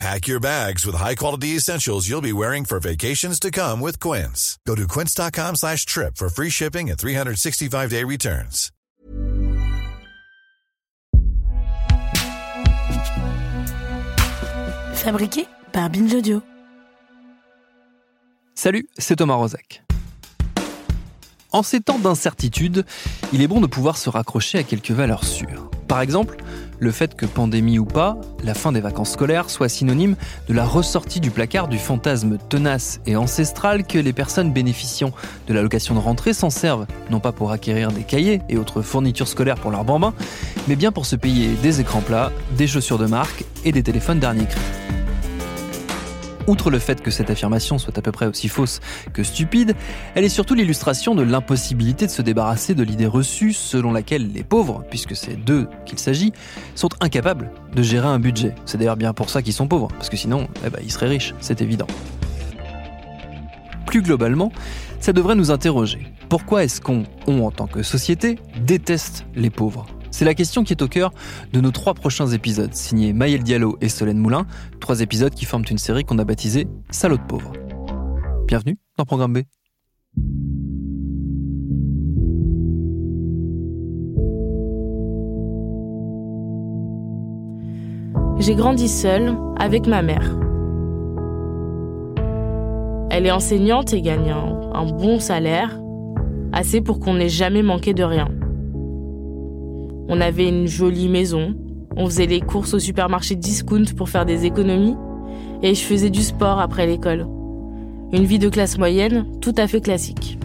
Pack 0.00 0.26
your 0.26 0.40
bags 0.40 0.84
with 0.84 0.96
high-quality 0.96 1.56
essentials 1.56 2.08
you'll 2.08 2.20
be 2.20 2.32
wearing 2.32 2.64
for 2.64 2.80
vacations 2.80 3.38
to 3.40 3.50
come 3.50 3.80
with 3.80 4.00
Quince. 4.00 4.58
Go 4.66 4.74
to 4.74 4.86
quince.com 4.86 5.56
slash 5.56 5.86
trip 5.86 6.16
for 6.16 6.28
free 6.28 6.50
shipping 6.50 6.90
and 6.90 6.98
365-day 6.98 8.04
returns. 8.04 8.70
Fabriqué 14.94 15.46
par 15.72 15.90
Binge 15.90 16.14
Audio. 16.14 16.42
Salut, 18.54 18.88
c'est 18.96 19.16
Thomas 19.16 19.34
Rozak. 19.34 19.82
En 21.52 21.62
ces 21.62 21.80
temps 21.80 21.98
d'incertitude, 21.98 22.84
il 23.32 23.42
est 23.42 23.46
bon 23.46 23.60
de 23.60 23.66
pouvoir 23.66 23.96
se 23.96 24.08
raccrocher 24.08 24.58
à 24.58 24.62
quelques 24.62 24.92
valeurs 24.92 25.24
sûres. 25.24 25.70
Par 25.88 26.00
exemple, 26.00 26.36
le 26.78 26.90
fait 26.90 27.14
que 27.14 27.26
pandémie 27.26 27.78
ou 27.78 27.84
pas, 27.84 28.16
la 28.42 28.54
fin 28.54 28.72
des 28.72 28.80
vacances 28.80 29.12
scolaires 29.12 29.48
soit 29.50 29.68
synonyme 29.68 30.16
de 30.48 30.54
la 30.54 30.64
ressortie 30.64 31.20
du 31.20 31.30
placard 31.30 31.68
du 31.68 31.78
fantasme 31.78 32.38
tenace 32.48 33.00
et 33.06 33.16
ancestral 33.16 33.86
que 33.86 33.98
les 33.98 34.12
personnes 34.12 34.52
bénéficiant 34.52 35.12
de 35.46 35.54
l'allocation 35.54 35.94
de 35.94 36.00
rentrée 36.00 36.32
s'en 36.32 36.50
servent, 36.50 36.86
non 37.10 37.20
pas 37.20 37.32
pour 37.32 37.52
acquérir 37.52 37.90
des 37.90 38.02
cahiers 38.02 38.42
et 38.48 38.58
autres 38.58 38.82
fournitures 38.82 39.28
scolaires 39.28 39.56
pour 39.56 39.70
leurs 39.70 39.84
bambins, 39.84 40.14
mais 40.68 40.76
bien 40.76 40.92
pour 40.92 41.06
se 41.06 41.16
payer 41.16 41.48
des 41.62 41.80
écrans 41.80 42.02
plats, 42.02 42.32
des 42.56 42.66
chaussures 42.66 42.98
de 42.98 43.06
marque 43.06 43.44
et 43.64 43.72
des 43.72 43.82
téléphones 43.82 44.18
dernier 44.18 44.46
cri. 44.46 44.60
Outre 46.46 46.70
le 46.70 46.78
fait 46.78 47.00
que 47.02 47.10
cette 47.10 47.30
affirmation 47.30 47.78
soit 47.78 47.96
à 47.96 48.02
peu 48.02 48.12
près 48.12 48.26
aussi 48.26 48.48
fausse 48.48 48.80
que 49.12 49.22
stupide, 49.22 49.74
elle 50.14 50.24
est 50.24 50.28
surtout 50.28 50.54
l'illustration 50.54 51.14
de 51.14 51.22
l'impossibilité 51.22 52.06
de 52.06 52.10
se 52.10 52.22
débarrasser 52.22 52.74
de 52.74 52.82
l'idée 52.82 53.06
reçue 53.06 53.52
selon 53.52 53.92
laquelle 53.92 54.30
les 54.32 54.44
pauvres, 54.44 54.84
puisque 54.90 55.16
c'est 55.16 55.36
d'eux 55.36 55.68
qu'il 55.86 55.98
s'agit, 55.98 56.32
sont 56.74 56.90
incapables 57.00 57.50
de 57.74 57.82
gérer 57.82 58.08
un 58.08 58.18
budget. 58.18 58.54
C'est 58.66 58.76
d'ailleurs 58.76 58.96
bien 58.96 59.14
pour 59.14 59.30
ça 59.30 59.40
qu'ils 59.40 59.54
sont 59.54 59.68
pauvres, 59.68 59.88
parce 59.88 60.10
que 60.10 60.16
sinon, 60.16 60.48
eh 60.66 60.70
ben, 60.70 60.80
ils 60.82 60.92
seraient 60.92 61.08
riches, 61.08 61.34
c'est 61.40 61.62
évident. 61.62 61.86
Plus 63.86 64.02
globalement, 64.02 64.52
ça 65.00 65.12
devrait 65.12 65.36
nous 65.36 65.50
interroger. 65.50 66.06
Pourquoi 66.28 66.64
est-ce 66.64 66.80
qu'on, 66.80 67.04
on 67.26 67.44
en 67.44 67.50
tant 67.50 67.66
que 67.66 67.82
société, 67.82 68.38
déteste 68.60 69.24
les 69.34 69.50
pauvres? 69.50 69.86
C'est 70.14 70.24
la 70.24 70.34
question 70.34 70.62
qui 70.62 70.72
est 70.72 70.80
au 70.80 70.86
cœur 70.86 71.12
de 71.52 71.60
nos 71.60 71.72
trois 71.72 71.92
prochains 71.92 72.28
épisodes, 72.28 72.72
signés 72.72 73.12
Maël 73.12 73.42
Diallo 73.42 73.76
et 73.80 73.88
Solène 73.88 74.18
Moulin, 74.18 74.46
trois 74.78 75.00
épisodes 75.00 75.34
qui 75.34 75.44
forment 75.44 75.64
une 75.68 75.78
série 75.78 76.04
qu'on 76.04 76.20
a 76.20 76.24
baptisée 76.24 76.68
Salaud 76.90 77.16
de 77.16 77.22
pauvres. 77.22 77.52
Bienvenue 78.46 78.78
dans 78.96 79.04
Programme 79.04 79.32
B. 79.32 79.38
J'ai 88.38 88.54
grandi 88.54 88.86
seule 88.86 89.36
avec 89.58 89.88
ma 89.88 90.02
mère. 90.02 90.38
Elle 93.10 93.26
est 93.26 93.32
enseignante 93.32 93.92
et 93.92 94.00
gagne 94.00 94.30
un 94.30 94.84
bon 94.86 95.18
salaire, 95.18 95.80
assez 96.52 96.80
pour 96.80 97.00
qu'on 97.00 97.14
n'ait 97.14 97.28
jamais 97.28 97.64
manqué 97.64 97.94
de 97.94 98.04
rien. 98.04 98.28
On 100.08 100.20
avait 100.20 100.48
une 100.48 100.66
jolie 100.66 101.08
maison, 101.08 101.54
on 101.96 102.06
faisait 102.06 102.26
les 102.26 102.40
courses 102.40 102.74
au 102.74 102.78
supermarché 102.78 103.36
discount 103.36 103.94
pour 103.96 104.08
faire 104.08 104.26
des 104.26 104.44
économies, 104.44 104.96
et 105.62 105.74
je 105.74 105.82
faisais 105.82 106.10
du 106.10 106.22
sport 106.22 106.60
après 106.60 106.86
l'école. 106.86 107.26
Une 108.12 108.24
vie 108.24 108.38
de 108.38 108.48
classe 108.48 108.76
moyenne 108.78 109.26
tout 109.40 109.54
à 109.56 109.66
fait 109.66 109.80
classique. 109.80 110.38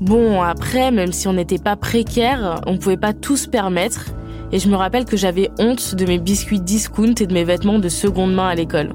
Bon, 0.00 0.42
après, 0.42 0.90
même 0.90 1.12
si 1.12 1.28
on 1.28 1.34
n'était 1.34 1.58
pas 1.58 1.76
précaire, 1.76 2.60
on 2.66 2.78
pouvait 2.78 2.96
pas 2.96 3.12
tout 3.12 3.36
se 3.36 3.48
permettre, 3.48 4.12
et 4.50 4.58
je 4.58 4.68
me 4.68 4.76
rappelle 4.76 5.04
que 5.04 5.16
j'avais 5.16 5.50
honte 5.58 5.94
de 5.94 6.04
mes 6.04 6.18
biscuits 6.18 6.60
discount 6.60 7.14
et 7.20 7.26
de 7.26 7.32
mes 7.32 7.44
vêtements 7.44 7.78
de 7.78 7.88
seconde 7.88 8.34
main 8.34 8.48
à 8.48 8.54
l'école. 8.54 8.92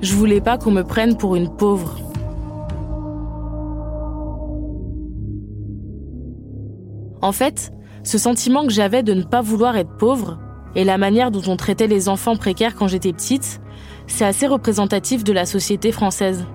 Je 0.00 0.14
voulais 0.14 0.40
pas 0.40 0.56
qu'on 0.56 0.70
me 0.70 0.82
prenne 0.82 1.16
pour 1.16 1.34
une 1.34 1.48
pauvre. 1.48 1.98
En 7.20 7.32
fait, 7.32 7.72
ce 8.08 8.16
sentiment 8.16 8.64
que 8.64 8.72
j'avais 8.72 9.02
de 9.02 9.12
ne 9.12 9.22
pas 9.22 9.42
vouloir 9.42 9.76
être 9.76 9.94
pauvre 9.98 10.38
et 10.74 10.82
la 10.82 10.96
manière 10.96 11.30
dont 11.30 11.42
on 11.46 11.56
traitait 11.58 11.86
les 11.86 12.08
enfants 12.08 12.36
précaires 12.36 12.74
quand 12.74 12.88
j'étais 12.88 13.12
petite, 13.12 13.60
c'est 14.06 14.24
assez 14.24 14.46
représentatif 14.46 15.24
de 15.24 15.34
la 15.34 15.44
société 15.44 15.92
française. 15.92 16.46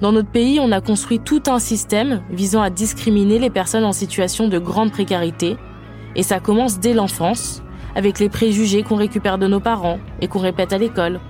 Dans 0.00 0.10
notre 0.10 0.30
pays, 0.30 0.58
on 0.58 0.72
a 0.72 0.80
construit 0.80 1.20
tout 1.20 1.44
un 1.46 1.60
système 1.60 2.22
visant 2.28 2.60
à 2.60 2.70
discriminer 2.70 3.38
les 3.38 3.50
personnes 3.50 3.84
en 3.84 3.92
situation 3.92 4.48
de 4.48 4.58
grande 4.58 4.90
précarité, 4.90 5.56
et 6.16 6.24
ça 6.24 6.40
commence 6.40 6.80
dès 6.80 6.92
l'enfance, 6.92 7.62
avec 7.94 8.18
les 8.18 8.28
préjugés 8.28 8.82
qu'on 8.82 8.96
récupère 8.96 9.38
de 9.38 9.46
nos 9.46 9.60
parents 9.60 10.00
et 10.20 10.26
qu'on 10.26 10.40
répète 10.40 10.72
à 10.72 10.78
l'école. 10.78 11.20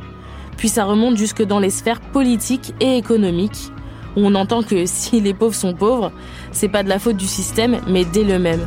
Puis 0.57 0.71
ça 0.71 0.87
remonte 0.87 1.19
jusque 1.19 1.43
dans 1.43 1.61
les 1.61 1.69
sphères 1.69 2.01
politiques 2.01 2.73
et 2.81 2.97
économiques, 2.97 3.71
où 4.17 4.21
on 4.25 4.37
entend 4.37 4.63
que 4.63 4.87
si 4.87 5.21
les 5.21 5.35
pauvres 5.35 5.55
sont 5.55 5.75
pauvres, 5.75 6.13
c'est 6.51 6.71
pas 6.71 6.83
de 6.83 6.89
la 6.89 6.99
faute 6.99 7.19
du 7.19 7.27
système, 7.27 7.83
mais 7.87 8.07
dès 8.07 8.25
le 8.25 8.39
même. 8.39 8.67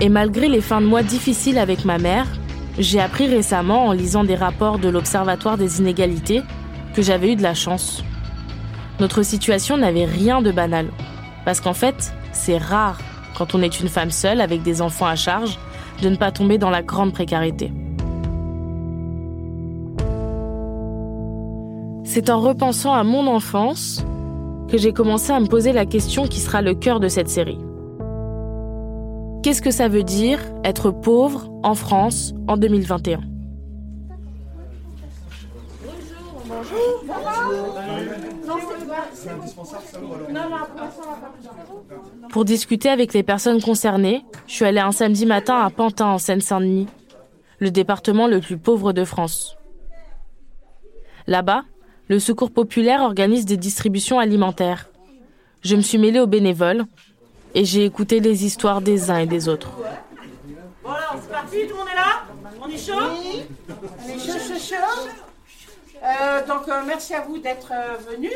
Et 0.00 0.08
malgré 0.08 0.48
les 0.48 0.60
fins 0.60 0.80
de 0.80 0.86
mois 0.86 1.02
difficiles 1.02 1.58
avec 1.58 1.84
ma 1.84 1.98
mère, 1.98 2.26
j'ai 2.78 3.00
appris 3.00 3.26
récemment 3.26 3.86
en 3.86 3.92
lisant 3.92 4.22
des 4.22 4.36
rapports 4.36 4.78
de 4.78 4.88
l'Observatoire 4.88 5.58
des 5.58 5.80
inégalités 5.80 6.42
que 6.94 7.02
j'avais 7.02 7.32
eu 7.32 7.36
de 7.36 7.42
la 7.42 7.54
chance. 7.54 8.04
Notre 9.00 9.24
situation 9.24 9.76
n'avait 9.76 10.04
rien 10.04 10.40
de 10.40 10.52
banal. 10.52 10.90
Parce 11.44 11.60
qu'en 11.60 11.74
fait, 11.74 12.12
c'est 12.32 12.58
rare, 12.58 12.98
quand 13.36 13.56
on 13.56 13.62
est 13.62 13.80
une 13.80 13.88
femme 13.88 14.12
seule 14.12 14.40
avec 14.40 14.62
des 14.62 14.82
enfants 14.82 15.06
à 15.06 15.16
charge, 15.16 15.58
de 16.00 16.08
ne 16.08 16.16
pas 16.16 16.30
tomber 16.30 16.58
dans 16.58 16.70
la 16.70 16.82
grande 16.82 17.12
précarité. 17.12 17.72
C'est 22.04 22.30
en 22.30 22.40
repensant 22.40 22.94
à 22.94 23.02
mon 23.02 23.26
enfance 23.26 24.04
que 24.68 24.78
j'ai 24.78 24.92
commencé 24.92 25.32
à 25.32 25.40
me 25.40 25.46
poser 25.46 25.72
la 25.72 25.86
question 25.86 26.28
qui 26.28 26.38
sera 26.38 26.62
le 26.62 26.74
cœur 26.74 27.00
de 27.00 27.08
cette 27.08 27.28
série. 27.28 27.58
Qu'est-ce 29.42 29.62
que 29.62 29.70
ça 29.70 29.88
veut 29.88 30.02
dire 30.02 30.40
être 30.64 30.90
pauvre 30.90 31.50
en 31.62 31.74
France 31.74 32.34
en 32.48 32.56
2021 32.56 33.20
Pour 42.30 42.44
discuter 42.44 42.88
avec 42.88 43.14
les 43.14 43.22
personnes 43.22 43.62
concernées, 43.62 44.24
je 44.46 44.54
suis 44.54 44.64
allée 44.64 44.80
un 44.80 44.92
samedi 44.92 45.24
matin 45.24 45.60
à 45.60 45.70
Pantin 45.70 46.06
en 46.06 46.18
Seine-Saint-Denis, 46.18 46.88
le 47.60 47.70
département 47.70 48.26
le 48.26 48.40
plus 48.40 48.58
pauvre 48.58 48.92
de 48.92 49.04
France. 49.04 49.56
Là-bas, 51.26 51.62
le 52.08 52.18
Secours 52.18 52.50
populaire 52.50 53.02
organise 53.02 53.44
des 53.44 53.56
distributions 53.56 54.18
alimentaires. 54.18 54.88
Je 55.62 55.76
me 55.76 55.82
suis 55.82 55.98
mêlée 55.98 56.20
aux 56.20 56.26
bénévoles 56.26 56.84
et 57.54 57.64
j'ai 57.64 57.84
écouté 57.84 58.20
les 58.20 58.44
histoires 58.44 58.80
des 58.80 59.10
uns 59.10 59.18
et 59.18 59.26
des 59.26 59.48
autres. 59.48 59.70
Bon 60.82 60.90
alors, 60.90 61.16
c'est 61.22 61.30
parti, 61.32 61.56
tout 61.66 61.74
le 61.74 61.78
monde 61.78 61.88
est 61.92 61.96
là 61.96 62.22
On 62.62 62.68
est 62.68 62.78
chaud 62.78 62.92
Oui, 63.22 63.44
on 63.68 64.08
est 64.08 64.18
chaud, 64.18 64.38
chaud, 64.38 64.58
chaud. 64.58 65.08
Euh, 66.02 66.46
donc, 66.46 66.68
euh, 66.68 66.82
merci 66.86 67.14
à 67.14 67.22
vous 67.22 67.38
d'être 67.38 67.72
euh, 67.72 67.96
venus. 68.10 68.32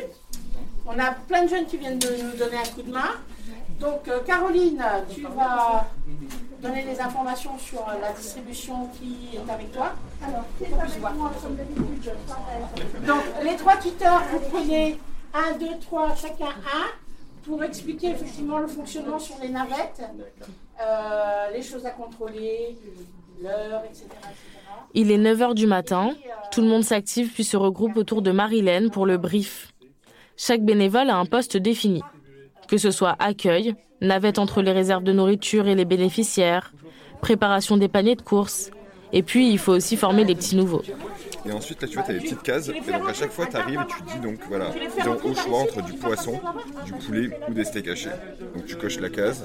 On 0.86 0.98
a 0.98 1.12
plein 1.12 1.44
de 1.44 1.48
jeunes 1.48 1.66
qui 1.66 1.76
viennent 1.76 1.98
de 1.98 2.08
nous 2.08 2.36
donner 2.36 2.56
un 2.58 2.68
coup 2.74 2.82
de 2.82 2.90
main. 2.92 3.12
Donc, 3.78 4.08
euh, 4.08 4.20
Caroline, 4.26 4.82
tu 5.14 5.22
vas 5.22 5.86
donner 6.60 6.84
les 6.84 7.00
informations 7.00 7.58
sur 7.58 7.84
la 8.00 8.12
distribution 8.12 8.88
qui 8.98 9.36
est 9.36 9.50
avec 9.52 9.72
toi. 9.72 9.92
Alors, 10.26 10.44
Donc, 13.06 13.22
les 13.44 13.56
trois 13.56 13.76
tuteurs, 13.76 14.22
vous 14.32 14.40
prenez 14.50 14.98
un, 15.34 15.56
deux, 15.58 15.78
trois, 15.80 16.14
chacun 16.14 16.46
un 16.46 16.86
pour 17.44 17.62
expliquer 17.62 18.10
effectivement 18.10 18.58
le 18.58 18.66
fonctionnement 18.66 19.18
sur 19.18 19.36
les 19.42 19.48
navettes, 19.48 20.02
euh, 20.80 21.50
les 21.52 21.62
choses 21.62 21.84
à 21.86 21.90
contrôler, 21.90 22.76
l'heure, 23.42 23.82
etc., 23.84 24.04
etc. 24.04 24.38
Il 24.94 25.10
est 25.10 25.18
9h 25.18 25.54
du 25.54 25.66
matin, 25.66 26.14
tout 26.50 26.60
le 26.60 26.68
monde 26.68 26.84
s'active 26.84 27.32
puis 27.32 27.44
se 27.44 27.56
regroupe 27.56 27.96
autour 27.96 28.22
de 28.22 28.30
Marilène 28.30 28.90
pour 28.90 29.06
le 29.06 29.16
brief. 29.16 29.72
Chaque 30.36 30.62
bénévole 30.62 31.10
a 31.10 31.16
un 31.16 31.26
poste 31.26 31.56
défini, 31.56 32.02
que 32.68 32.78
ce 32.78 32.90
soit 32.90 33.16
accueil, 33.18 33.74
navette 34.00 34.38
entre 34.38 34.62
les 34.62 34.72
réserves 34.72 35.04
de 35.04 35.12
nourriture 35.12 35.68
et 35.68 35.74
les 35.74 35.84
bénéficiaires, 35.84 36.72
préparation 37.20 37.76
des 37.76 37.88
paniers 37.88 38.16
de 38.16 38.22
courses, 38.22 38.70
et 39.12 39.22
puis 39.22 39.50
il 39.50 39.58
faut 39.58 39.72
aussi 39.72 39.96
former 39.96 40.24
les 40.24 40.34
petits 40.34 40.56
nouveaux. 40.56 40.82
Et 41.44 41.52
ensuite, 41.52 41.82
là, 41.82 41.88
tu 41.88 41.94
vois, 41.94 42.04
tu 42.04 42.10
as 42.10 42.14
des 42.14 42.20
petites 42.20 42.42
cases. 42.42 42.68
Et 42.68 42.92
donc, 42.92 43.08
à 43.08 43.12
chaque 43.12 43.32
fois, 43.32 43.46
tu 43.46 43.56
arrives 43.56 43.80
et 43.80 43.92
tu 43.92 44.02
dis, 44.12 44.20
donc, 44.20 44.38
voilà, 44.48 44.66
disons, 44.96 45.18
au 45.24 45.34
choix 45.34 45.58
entre 45.58 45.82
du 45.82 45.92
poisson, 45.94 46.40
du 46.84 46.92
poulet 46.92 47.30
ou 47.48 47.54
des 47.54 47.64
steaks 47.64 47.88
hachés. 47.88 48.10
Donc, 48.54 48.66
tu 48.66 48.76
coches 48.76 49.00
la 49.00 49.10
case. 49.10 49.44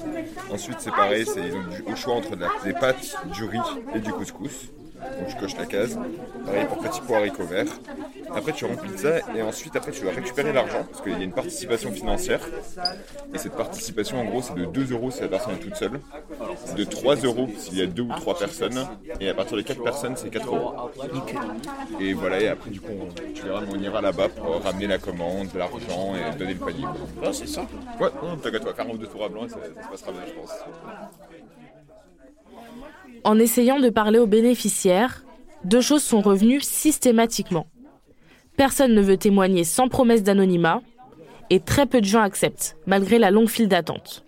Ensuite, 0.50 0.76
c'est 0.80 0.90
pareil, 0.90 1.26
c'est 1.26 1.52
au 1.90 1.96
choix 1.96 2.14
entre 2.14 2.36
des 2.64 2.72
pâtes, 2.72 3.16
du 3.32 3.44
riz 3.44 3.58
et 3.94 4.00
du 4.00 4.12
couscous. 4.12 4.66
Donc, 5.18 5.28
tu 5.28 5.36
coches 5.36 5.56
la 5.56 5.66
case. 5.66 5.98
Pareil 6.44 6.66
pour 6.66 6.78
petits 6.78 7.00
pois 7.06 7.18
haricots 7.18 7.44
verts. 7.44 7.66
Après, 8.34 8.52
tu 8.52 8.64
remplis 8.66 8.98
ça 8.98 9.18
et 9.34 9.42
ensuite, 9.42 9.74
après, 9.74 9.90
tu 9.90 10.04
vas 10.04 10.10
récupérer 10.10 10.52
l'argent 10.52 10.84
parce 10.90 11.02
qu'il 11.02 11.12
y 11.12 11.16
a 11.16 11.24
une 11.24 11.32
participation 11.32 11.92
financière. 11.92 12.40
Et 13.32 13.38
cette 13.38 13.54
participation, 13.54 14.20
en 14.20 14.24
gros, 14.24 14.42
c'est 14.42 14.54
de 14.54 14.66
2 14.66 14.92
euros 14.92 15.10
si 15.10 15.22
la 15.22 15.28
personne 15.28 15.54
est 15.54 15.60
toute 15.60 15.76
seule. 15.76 16.00
De 16.76 16.84
3 16.84 17.16
euros 17.16 17.48
s'il 17.56 17.78
y 17.78 17.82
a 17.82 17.86
2 17.86 18.02
ou 18.02 18.08
3 18.08 18.38
personnes. 18.38 18.86
Et 19.20 19.28
à 19.28 19.34
partir 19.34 19.56
de 19.56 19.62
4 19.62 19.82
personnes, 19.82 20.16
c'est 20.16 20.30
4 20.30 20.46
euros. 20.46 20.72
Et 22.00 22.12
voilà, 22.12 22.40
et 22.40 22.48
après, 22.48 22.70
du 22.70 22.80
coup, 22.80 22.92
on, 23.00 23.32
tu 23.32 23.42
verras, 23.42 23.62
on 23.72 23.78
ira 23.78 24.00
là-bas 24.00 24.28
pour 24.28 24.62
ramener 24.62 24.86
la 24.86 24.98
commande, 24.98 25.48
l'argent 25.54 26.14
et 26.14 26.36
donner 26.38 26.54
le 26.54 26.60
panier. 26.60 26.84
Ah, 27.24 27.32
c'est 27.32 27.48
ça 27.48 27.66
Ouais, 28.00 28.08
non, 28.22 28.36
t'inquiète, 28.36 28.62
toi, 28.62 28.74
faire 28.74 28.86
un 28.86 28.90
ou 28.90 28.98
deux 28.98 29.06
tours 29.06 29.24
à 29.24 29.28
blanc 29.28 29.46
et 29.46 29.48
ça, 29.48 29.56
ça 29.56 29.82
se 29.82 29.88
passera 29.88 30.12
bien, 30.12 30.22
je 30.26 30.32
pense. 30.32 30.50
En 33.24 33.38
essayant 33.38 33.80
de 33.80 33.88
parler 33.90 34.18
aux 34.18 34.26
bénéficiaires, 34.26 35.24
deux 35.64 35.80
choses 35.80 36.02
sont 36.02 36.20
revenues 36.20 36.60
systématiquement. 36.60 37.66
Personne 38.56 38.94
ne 38.94 39.02
veut 39.02 39.16
témoigner 39.16 39.64
sans 39.64 39.88
promesse 39.88 40.22
d'anonymat 40.22 40.82
et 41.50 41.60
très 41.60 41.86
peu 41.86 42.00
de 42.00 42.06
gens 42.06 42.22
acceptent, 42.22 42.76
malgré 42.86 43.18
la 43.18 43.30
longue 43.30 43.48
file 43.48 43.68
d'attente. 43.68 44.24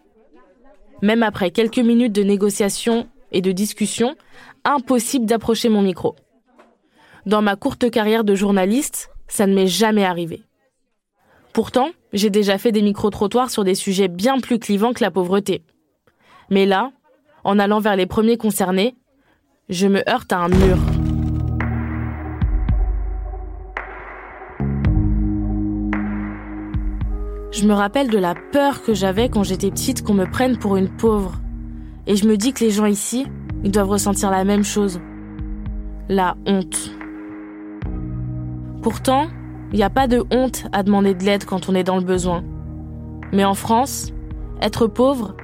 Même 1.02 1.23
après 1.23 1.50
quelques 1.50 1.79
minutes 1.79 2.12
de 2.12 2.23
négociation 2.23 3.08
et 3.32 3.41
de 3.41 3.52
discussion, 3.52 4.17
impossible 4.64 5.26
d'approcher 5.26 5.69
mon 5.69 5.82
micro. 5.82 6.17
Dans 7.26 7.43
ma 7.43 7.56
courte 7.56 7.91
carrière 7.91 8.25
de 8.25 8.35
journaliste, 8.35 9.11
ça 9.29 9.47
ne 9.47 9.55
m'est 9.55 9.67
jamais 9.67 10.05
arrivé. 10.05 10.43
Pourtant, 11.52 11.91
j'ai 12.12 12.31
déjà 12.31 12.58
fait 12.58 12.73
des 12.73 12.82
micro-trottoirs 12.82 13.50
sur 13.50 13.64
des 13.64 13.75
sujets 13.75 14.08
bien 14.08 14.38
plus 14.38 14.58
clivants 14.58 14.93
que 14.93 15.02
la 15.02 15.11
pauvreté. 15.11 15.62
Mais 16.49 16.67
là, 16.67 16.93
en 17.44 17.58
allant 17.58 17.81
vers 17.81 17.97
les 17.97 18.06
premiers 18.06 18.37
concernés, 18.37 18.94
je 19.69 19.87
me 19.87 20.08
heurte 20.08 20.32
à 20.32 20.38
un 20.38 20.49
mur. 20.49 20.79
Je 27.61 27.67
me 27.67 27.75
rappelle 27.75 28.09
de 28.09 28.17
la 28.17 28.35
peur 28.35 28.83
que 28.83 28.95
j'avais 28.95 29.29
quand 29.29 29.43
j'étais 29.43 29.71
petite 29.71 30.03
qu'on 30.03 30.15
me 30.15 30.25
prenne 30.25 30.57
pour 30.57 30.79
une 30.79 30.89
pauvre. 30.89 31.35
Et 32.07 32.17
je 32.17 32.27
me 32.27 32.39
dis 32.39 32.55
que 32.55 32.65
les 32.65 32.71
gens 32.71 32.87
ici, 32.87 33.27
ils 33.62 33.71
doivent 33.71 33.91
ressentir 33.91 34.31
la 34.31 34.45
même 34.45 34.65
chose. 34.65 34.99
La 36.09 36.39
honte. 36.47 36.91
Pourtant, 38.81 39.27
il 39.73 39.77
n'y 39.77 39.83
a 39.83 39.91
pas 39.91 40.07
de 40.07 40.25
honte 40.31 40.69
à 40.73 40.83
demander 40.83 41.12
de 41.12 41.23
l'aide 41.23 41.45
quand 41.45 41.69
on 41.69 41.75
est 41.75 41.85
dans 41.85 41.99
le 41.99 42.03
besoin. 42.03 42.43
Mais 43.31 43.45
en 43.45 43.53
France, 43.53 44.11
être 44.62 44.87
pauvre, 44.87 45.37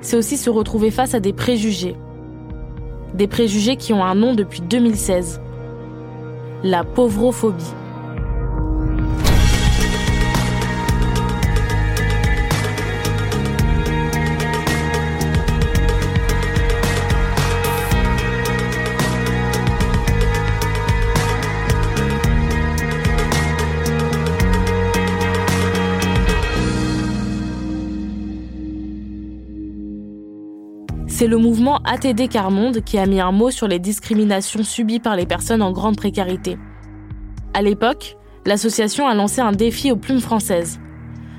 c'est 0.00 0.16
aussi 0.16 0.36
se 0.36 0.50
retrouver 0.50 0.92
face 0.92 1.14
à 1.14 1.18
des 1.18 1.32
préjugés. 1.32 1.96
Des 3.14 3.26
préjugés 3.26 3.74
qui 3.74 3.92
ont 3.92 4.04
un 4.04 4.14
nom 4.14 4.34
depuis 4.34 4.60
2016. 4.60 5.40
La 6.62 6.84
pauvrophobie. 6.84 7.74
C'est 31.24 31.30
le 31.30 31.38
mouvement 31.38 31.78
ATD 31.86 32.28
Carmonde 32.28 32.84
qui 32.84 32.98
a 32.98 33.06
mis 33.06 33.18
un 33.18 33.32
mot 33.32 33.50
sur 33.50 33.66
les 33.66 33.78
discriminations 33.78 34.62
subies 34.62 35.00
par 35.00 35.16
les 35.16 35.24
personnes 35.24 35.62
en 35.62 35.72
grande 35.72 35.96
précarité. 35.96 36.58
À 37.54 37.62
l'époque, 37.62 38.18
l'association 38.44 39.08
a 39.08 39.14
lancé 39.14 39.40
un 39.40 39.52
défi 39.52 39.90
aux 39.90 39.96
plumes 39.96 40.20
françaises. 40.20 40.80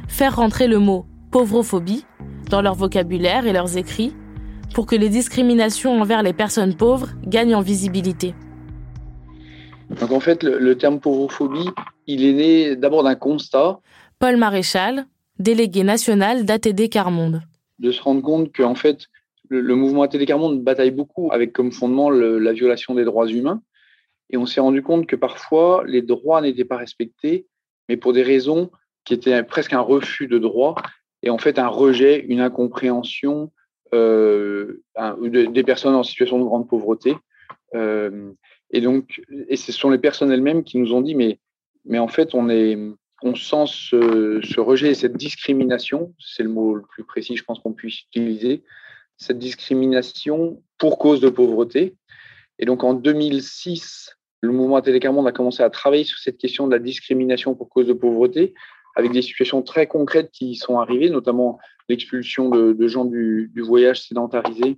Faire 0.08 0.38
rentrer 0.38 0.66
le 0.66 0.80
mot 0.80 1.06
pauvrophobie 1.30 2.04
dans 2.50 2.64
leur 2.64 2.74
vocabulaire 2.74 3.46
et 3.46 3.54
leurs 3.54 3.78
écrits 3.78 4.16
pour 4.74 4.88
que 4.88 4.96
les 4.96 5.08
discriminations 5.08 6.02
envers 6.02 6.24
les 6.24 6.34
personnes 6.34 6.74
pauvres 6.74 7.10
gagnent 7.28 7.54
en 7.54 7.62
visibilité. 7.62 8.34
Donc 9.92 10.12
en 10.12 10.20
fait, 10.20 10.42
le, 10.42 10.58
le 10.58 10.76
terme 10.80 11.00
pauvrophobie, 11.00 11.70
il 12.08 12.26
est 12.26 12.34
né 12.34 12.76
d'abord 12.76 13.04
d'un 13.04 13.14
constat. 13.14 13.82
Paul 14.18 14.38
Maréchal, 14.38 15.06
délégué 15.38 15.84
national 15.84 16.44
d'ATD 16.44 16.90
Carmonde. 16.90 17.44
De 17.78 17.92
se 17.92 18.02
rendre 18.02 18.24
compte 18.24 18.52
qu'en 18.52 18.74
fait, 18.74 19.10
le, 19.50 19.76
mouvement 19.76 20.04
ATD 20.04 20.26
Carmonde 20.26 20.64
bataille 20.64 20.92
beaucoup 20.92 21.30
avec 21.32 21.54
comme 21.54 21.72
fondement 21.72 22.10
la 22.10 22.54
violation 22.54 22.94
des 22.96 23.06
droits 23.06 23.28
humains. 23.28 23.62
Et 24.30 24.38
on 24.38 24.46
s'est 24.46 24.62
rendu 24.62 24.82
compte 24.82 25.06
que 25.06 25.16
parfois, 25.16 25.84
les 25.86 26.02
droits 26.02 26.42
n'étaient 26.42 26.66
pas 26.66 26.78
respectés, 26.78 27.48
mais 27.90 27.98
pour 27.98 28.14
des 28.14 28.24
raisons 28.24 28.72
qui 29.04 29.14
étaient 29.14 29.44
presque 29.44 29.74
un 29.74 29.82
refus 29.82 30.28
de 30.28 30.40
droit 30.40 30.76
et 31.22 31.30
en 31.30 31.38
fait 31.38 31.60
un 31.60 31.68
rejet, 31.68 32.26
une 32.28 32.40
incompréhension 32.40 33.52
euh, 33.94 34.82
des 35.22 35.64
personnes 35.64 35.96
en 35.96 36.04
situation 36.04 36.40
de 36.40 36.44
grande 36.44 36.68
pauvreté. 36.68 37.16
Euh, 37.76 38.32
et 38.72 38.82
donc, 38.82 39.22
et 39.48 39.56
ce 39.58 39.72
sont 39.72 39.90
les 39.90 39.98
personnes 39.98 40.32
elles-mêmes 40.32 40.64
qui 40.64 40.78
nous 40.78 40.94
ont 40.94 41.02
dit, 41.02 41.16
mais, 41.16 41.40
mais 41.86 42.00
en 42.00 42.08
fait, 42.08 42.34
on 42.34 42.50
est, 42.50 42.78
on 43.22 43.36
sent 43.36 43.66
ce, 43.68 44.40
ce 44.44 44.60
rejet 44.60 44.90
et 44.90 44.96
cette 44.96 45.18
discrimination, 45.18 46.14
c'est 46.20 46.44
le 46.44 46.50
mot 46.50 46.76
le 46.76 46.82
plus 46.82 47.04
précis, 47.04 47.38
je 47.38 47.44
pense 47.44 47.60
qu'on 47.60 47.74
puisse 47.74 48.02
utiliser, 48.04 48.64
cette 49.18 49.40
discrimination 49.40 50.62
pour 50.78 50.98
cause 51.00 51.22
de 51.22 51.30
pauvreté. 51.30 51.96
Et 52.60 52.66
donc 52.66 52.84
en 52.84 52.94
2006, 52.94 54.16
le 54.42 54.52
mouvement 54.52 54.82
Télécarmonde 54.82 55.28
a 55.28 55.32
commencé 55.32 55.64
à 55.64 55.70
travailler 55.70 56.04
sur 56.04 56.18
cette 56.20 56.38
question 56.38 56.68
de 56.68 56.72
la 56.72 56.80
discrimination 56.80 57.56
pour 57.56 57.70
cause 57.70 57.88
de 57.88 57.94
pauvreté, 57.94 58.54
avec 58.96 59.12
des 59.12 59.22
situations 59.22 59.62
très 59.62 59.88
concrètes 59.88 60.32
qui 60.32 60.56
sont 60.56 60.80
arrivées, 60.80 61.10
notamment 61.10 61.60
l'expulsion 61.90 62.50
de, 62.50 62.88
gens 62.88 63.06
du, 63.06 63.52
voyage 63.58 64.02
sédentarisé, 64.02 64.78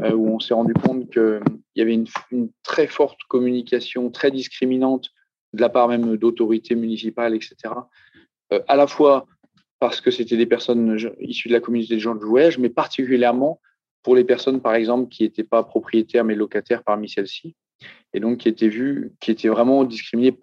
euh, 0.00 0.12
où 0.12 0.34
on 0.34 0.40
s'est 0.40 0.54
rendu 0.54 0.74
compte 0.74 1.10
qu'il 1.10 1.40
y 1.76 1.82
avait 1.82 1.94
une, 1.94 2.06
une, 2.32 2.50
très 2.64 2.86
forte 2.86 3.18
communication 3.28 4.10
très 4.10 4.30
discriminante 4.30 5.10
de 5.52 5.60
la 5.60 5.68
part 5.68 5.88
même 5.88 6.16
d'autorités 6.16 6.74
municipales, 6.74 7.34
etc. 7.34 7.54
Euh, 8.52 8.60
à 8.68 8.76
la 8.76 8.86
fois 8.86 9.26
parce 9.78 10.00
que 10.00 10.12
c'était 10.12 10.36
des 10.36 10.46
personnes 10.46 10.96
issues 11.18 11.48
de 11.48 11.54
la 11.54 11.58
communauté 11.58 11.94
des 11.94 12.00
gens 12.00 12.14
du 12.14 12.24
voyage, 12.24 12.56
mais 12.56 12.68
particulièrement 12.68 13.60
pour 14.02 14.16
les 14.16 14.24
personnes, 14.24 14.60
par 14.60 14.74
exemple, 14.74 15.08
qui 15.08 15.22
n'étaient 15.22 15.44
pas 15.44 15.62
propriétaires 15.62 16.24
mais 16.24 16.34
locataires 16.34 16.82
parmi 16.82 17.08
celles-ci, 17.08 17.54
et 18.14 18.20
donc 18.20 18.38
qui 18.38 18.48
étaient 18.48 18.68
vues, 18.68 19.12
qui 19.20 19.30
étaient 19.30 19.48
vraiment 19.48 19.84
discriminées 19.84 20.36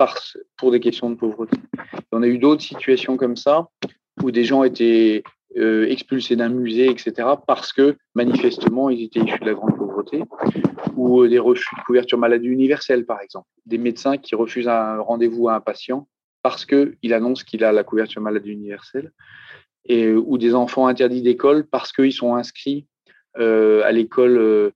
pour 0.57 0.71
des 0.71 0.79
questions 0.79 1.09
de 1.09 1.15
pauvreté. 1.15 1.57
Et 1.93 2.05
on 2.11 2.23
a 2.23 2.27
eu 2.27 2.37
d'autres 2.37 2.61
situations 2.61 3.17
comme 3.17 3.35
ça, 3.35 3.69
où 4.23 4.31
des 4.31 4.43
gens 4.43 4.63
étaient 4.63 5.23
euh, 5.57 5.87
expulsés 5.87 6.35
d'un 6.35 6.49
musée, 6.49 6.89
etc., 6.89 7.27
parce 7.47 7.73
que 7.73 7.97
manifestement, 8.15 8.89
ils 8.89 9.03
étaient 9.03 9.19
issus 9.19 9.39
de 9.39 9.45
la 9.45 9.53
grande 9.53 9.75
pauvreté, 9.75 10.23
ou 10.95 11.21
euh, 11.21 11.29
des 11.29 11.39
refus 11.39 11.75
de 11.77 11.83
couverture 11.83 12.17
maladie 12.17 12.47
universelle, 12.47 13.05
par 13.05 13.21
exemple. 13.21 13.47
Des 13.65 13.77
médecins 13.77 14.17
qui 14.17 14.35
refusent 14.35 14.67
un 14.67 14.99
rendez-vous 14.99 15.49
à 15.49 15.55
un 15.55 15.59
patient 15.59 16.07
parce 16.41 16.65
qu'il 16.65 17.13
annonce 17.13 17.43
qu'il 17.43 17.63
a 17.63 17.71
la 17.71 17.83
couverture 17.83 18.21
maladie 18.21 18.51
universelle, 18.51 19.11
et, 19.85 20.13
ou 20.13 20.37
des 20.37 20.53
enfants 20.55 20.87
interdits 20.87 21.21
d'école 21.21 21.65
parce 21.65 21.91
qu'ils 21.91 22.13
sont 22.13 22.35
inscrits 22.35 22.85
euh, 22.85 22.98
à 23.35 23.91
l'école, 23.91 24.37
euh, 24.37 24.71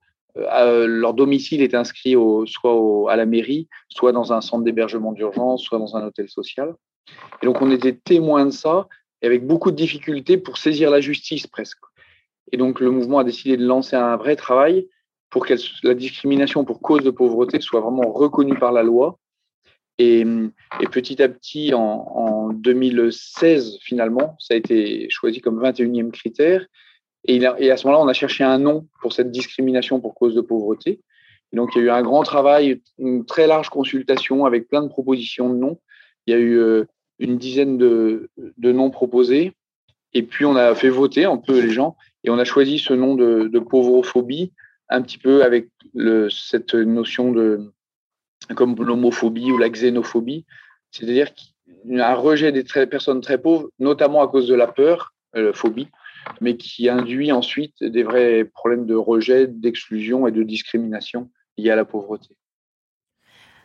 à, 0.47 0.85
leur 0.85 1.13
domicile 1.13 1.61
est 1.61 1.75
inscrit 1.75 2.15
soit 2.45 3.11
à 3.11 3.15
la 3.15 3.25
mairie, 3.25 3.67
soit 3.89 4.11
dans 4.11 4.33
un 4.33 4.41
centre 4.41 4.63
d'hébergement 4.63 5.11
d'urgence, 5.11 5.63
soit 5.63 5.79
dans 5.79 5.95
un 5.95 6.05
hôtel 6.05 6.29
social. 6.29 6.73
Et 7.41 7.45
donc 7.45 7.61
on 7.61 7.71
était 7.71 7.93
témoin 7.93 8.45
de 8.45 8.51
ça, 8.51 8.87
et 9.21 9.27
avec 9.27 9.45
beaucoup 9.45 9.71
de 9.71 9.75
difficultés 9.75 10.37
pour 10.37 10.57
saisir 10.57 10.89
la 10.89 11.01
justice 11.01 11.47
presque. 11.47 11.79
Et 12.51 12.57
donc 12.57 12.79
le 12.79 12.91
mouvement 12.91 13.19
a 13.19 13.23
décidé 13.23 13.57
de 13.57 13.65
lancer 13.65 13.95
un 13.95 14.15
vrai 14.17 14.35
travail 14.35 14.87
pour 15.29 15.45
que 15.47 15.55
la 15.83 15.95
discrimination 15.95 16.63
pour 16.63 16.79
cause 16.79 17.03
de 17.03 17.09
pauvreté 17.09 17.59
soit 17.59 17.81
vraiment 17.81 18.11
reconnue 18.11 18.57
par 18.57 18.71
la 18.71 18.83
loi. 18.83 19.17
Et, 19.97 20.21
et 20.79 20.87
petit 20.91 21.21
à 21.21 21.29
petit, 21.29 21.73
en, 21.73 22.49
2016, 22.53 23.79
finalement, 23.81 24.35
ça 24.39 24.53
a 24.53 24.57
été 24.57 25.07
choisi 25.09 25.41
comme 25.41 25.61
21e 25.61 26.11
critère. 26.11 26.65
Et, 27.25 27.45
à 27.45 27.77
ce 27.77 27.87
moment-là, 27.87 28.03
on 28.03 28.07
a 28.07 28.13
cherché 28.13 28.43
un 28.43 28.57
nom 28.57 28.87
pour 29.01 29.13
cette 29.13 29.31
discrimination 29.31 29.99
pour 29.99 30.13
cause 30.13 30.35
de 30.35 30.41
pauvreté. 30.41 30.99
Et 31.51 31.55
donc, 31.55 31.71
il 31.75 31.79
y 31.79 31.81
a 31.81 31.85
eu 31.85 31.89
un 31.89 32.01
grand 32.01 32.23
travail, 32.23 32.81
une 32.97 33.25
très 33.25 33.47
large 33.47 33.69
consultation 33.69 34.45
avec 34.45 34.67
plein 34.67 34.81
de 34.81 34.89
propositions 34.89 35.49
de 35.49 35.57
noms. 35.57 35.79
Il 36.25 36.33
y 36.33 36.37
a 36.37 36.39
eu 36.39 36.57
euh, 36.57 36.85
une 37.19 37.37
dizaine 37.37 37.77
de, 37.77 38.29
noms 38.57 38.89
proposés. 38.89 39.53
Et 40.13 40.23
puis, 40.23 40.45
on 40.45 40.55
a 40.55 40.75
fait 40.75 40.89
voter 40.89 41.25
un 41.25 41.37
peu 41.37 41.59
les 41.59 41.69
gens. 41.69 41.95
Et 42.23 42.29
on 42.29 42.37
a 42.37 42.45
choisi 42.45 42.77
ce 42.77 42.93
nom 42.93 43.15
de, 43.15 43.59
pauvrophobie, 43.59 44.51
un 44.89 45.01
petit 45.01 45.17
peu 45.17 45.43
avec 45.43 45.69
cette 46.29 46.73
notion 46.73 47.31
de, 47.31 47.71
comme 48.55 48.75
l'homophobie 48.75 49.51
ou 49.51 49.57
la 49.57 49.69
xénophobie, 49.69 50.45
c'est-à-dire 50.91 51.29
un 51.89 52.15
rejet 52.15 52.51
des 52.51 52.63
personnes 52.85 53.21
très 53.21 53.37
pauvres, 53.37 53.69
notamment 53.79 54.21
à 54.21 54.27
cause 54.27 54.47
de 54.47 54.55
la 54.55 54.67
peur, 54.67 55.13
la 55.33 55.53
phobie, 55.53 55.87
mais 56.41 56.57
qui 56.57 56.89
induit 56.89 57.31
ensuite 57.31 57.83
des 57.83 58.03
vrais 58.03 58.45
problèmes 58.45 58.85
de 58.85 58.95
rejet, 58.95 59.47
d'exclusion 59.47 60.27
et 60.27 60.31
de 60.31 60.43
discrimination 60.43 61.29
liés 61.57 61.71
à 61.71 61.75
la 61.75 61.85
pauvreté. 61.85 62.37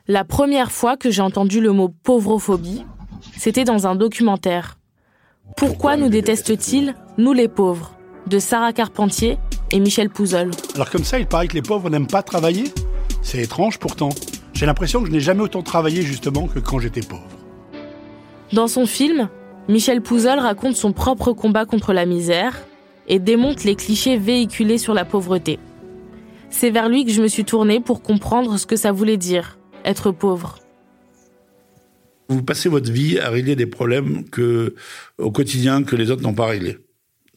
La 0.07 0.25
première 0.25 0.73
fois 0.73 0.97
que 0.97 1.11
j'ai 1.11 1.23
entendu 1.23 1.61
le 1.61 1.73
mot 1.73 1.89
pauvrophobie, 1.89 2.85
c'était 3.37 3.65
dans 3.65 3.87
un 3.87 3.95
documentaire. 3.95 4.79
Pourquoi 5.57 5.97
nous 5.97 6.09
détestent-ils, 6.09 6.95
nous 7.17 7.33
les 7.33 7.49
pauvres? 7.49 7.95
De 8.27 8.39
Sarah 8.39 8.73
Carpentier 8.73 9.39
et 9.71 9.81
Michel 9.81 10.11
Pouzol. 10.11 10.51
Alors 10.75 10.91
comme 10.91 11.05
ça, 11.05 11.19
il 11.19 11.27
paraît 11.27 11.49
que 11.49 11.55
les 11.55 11.63
pauvres 11.63 11.89
n'aiment 11.91 12.07
pas 12.07 12.23
travailler? 12.23 12.65
C'est 13.23 13.43
étrange 13.43 13.79
pourtant. 13.79 14.11
J'ai 14.53 14.67
l'impression 14.67 15.01
que 15.01 15.07
je 15.07 15.13
n'ai 15.13 15.21
jamais 15.21 15.43
autant 15.43 15.63
travaillé 15.63 16.03
justement 16.03 16.47
que 16.47 16.59
quand 16.59 16.79
j'étais 16.79 17.01
pauvre. 17.01 17.29
Dans 18.53 18.67
son 18.67 18.87
film, 18.87 19.29
Michel 19.69 20.01
Pouzol 20.01 20.39
raconte 20.39 20.77
son 20.77 20.93
propre 20.93 21.35
combat 21.35 21.67
contre 21.67 21.93
la 21.93 22.07
misère 22.07 22.67
et 23.07 23.19
démonte 23.19 23.65
les 23.65 23.75
clichés 23.75 24.17
véhiculés 24.17 24.79
sur 24.79 24.95
la 24.95 25.05
pauvreté. 25.05 25.59
C'est 26.49 26.71
vers 26.71 26.89
lui 26.89 27.05
que 27.05 27.13
je 27.13 27.21
me 27.21 27.29
suis 27.29 27.45
tournée 27.45 27.79
pour 27.79 28.03
comprendre 28.03 28.57
ce 28.57 28.65
que 28.65 28.77
ça 28.77 28.93
voulait 28.93 29.19
dire, 29.19 29.59
être 29.85 30.11
pauvre. 30.11 30.59
Vous 32.31 32.43
passez 32.43 32.71
votre 32.71 32.91
vie 32.91 33.19
à 33.19 33.29
régler 33.29 33.57
des 33.57 33.67
problèmes 33.67 34.25
que, 34.31 34.75
au 35.19 35.31
quotidien 35.31 35.83
que 35.83 35.97
les 35.97 36.11
autres 36.11 36.23
n'ont 36.23 36.35
pas 36.35 36.47
réglés. 36.47 36.79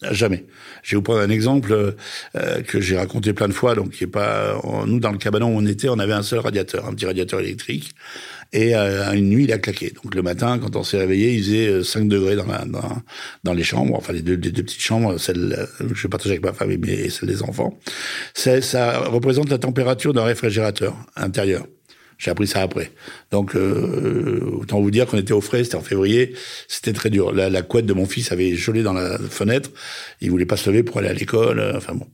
Jamais. 0.09 0.45
Je 0.81 0.91
vais 0.91 0.97
vous 0.97 1.03
prendre 1.03 1.19
un 1.19 1.29
exemple 1.29 1.95
euh, 2.35 2.61
que 2.63 2.81
j'ai 2.81 2.97
raconté 2.97 3.33
plein 3.33 3.47
de 3.47 3.53
fois. 3.53 3.75
Donc, 3.75 3.91
qui 3.91 4.05
est 4.05 4.07
pas 4.07 4.59
nous 4.87 4.99
dans 4.99 5.11
le 5.11 5.19
cabanon 5.19 5.53
où 5.53 5.57
on 5.57 5.65
était, 5.65 5.89
on 5.89 5.99
avait 5.99 6.13
un 6.13 6.23
seul 6.23 6.39
radiateur, 6.39 6.87
un 6.87 6.93
petit 6.93 7.05
radiateur 7.05 7.39
électrique. 7.39 7.93
Et 8.53 8.75
euh, 8.75 9.11
une 9.13 9.29
nuit, 9.29 9.45
il 9.45 9.53
a 9.53 9.59
claqué. 9.59 9.93
Donc 10.03 10.13
le 10.13 10.21
matin, 10.21 10.59
quand 10.59 10.75
on 10.75 10.83
s'est 10.83 10.97
réveillé, 10.97 11.33
il 11.33 11.43
faisait 11.43 11.83
5 11.83 11.99
euh, 11.99 12.03
degrés 12.05 12.35
dans, 12.35 12.45
la, 12.45 12.65
dans, 12.65 13.01
dans 13.43 13.53
les 13.53 13.63
chambres, 13.63 13.95
enfin 13.95 14.11
les 14.11 14.21
deux, 14.21 14.35
les 14.35 14.51
deux 14.51 14.63
petites 14.63 14.81
chambres, 14.81 15.17
celle 15.17 15.67
que 15.79 15.95
je 15.95 16.07
partage 16.07 16.31
avec 16.31 16.43
ma 16.43 16.51
femme 16.51 16.71
et 16.71 17.09
celle 17.09 17.29
des 17.29 17.43
enfants. 17.43 17.79
Ça 18.33 18.99
représente 19.07 19.49
la 19.49 19.57
température 19.57 20.13
d'un 20.13 20.23
réfrigérateur 20.23 20.95
intérieur. 21.15 21.65
J'ai 22.21 22.29
appris 22.29 22.45
ça 22.45 22.61
après. 22.61 22.91
Donc, 23.31 23.55
euh, 23.55 24.41
autant 24.59 24.79
vous 24.79 24.91
dire 24.91 25.07
qu'on 25.07 25.17
était 25.17 25.33
au 25.33 25.41
frais, 25.41 25.63
c'était 25.63 25.75
en 25.75 25.81
février, 25.81 26.35
c'était 26.67 26.93
très 26.93 27.09
dur. 27.09 27.33
La, 27.33 27.61
couette 27.63 27.87
de 27.87 27.93
mon 27.93 28.05
fils 28.05 28.31
avait 28.31 28.53
gelé 28.53 28.83
dans 28.83 28.93
la 28.93 29.17
fenêtre, 29.17 29.71
il 30.21 30.29
voulait 30.29 30.45
pas 30.45 30.55
se 30.55 30.69
lever 30.69 30.83
pour 30.83 30.99
aller 30.99 31.07
à 31.07 31.13
l'école, 31.13 31.59
euh, 31.59 31.75
enfin 31.75 31.95
bon. 31.95 32.05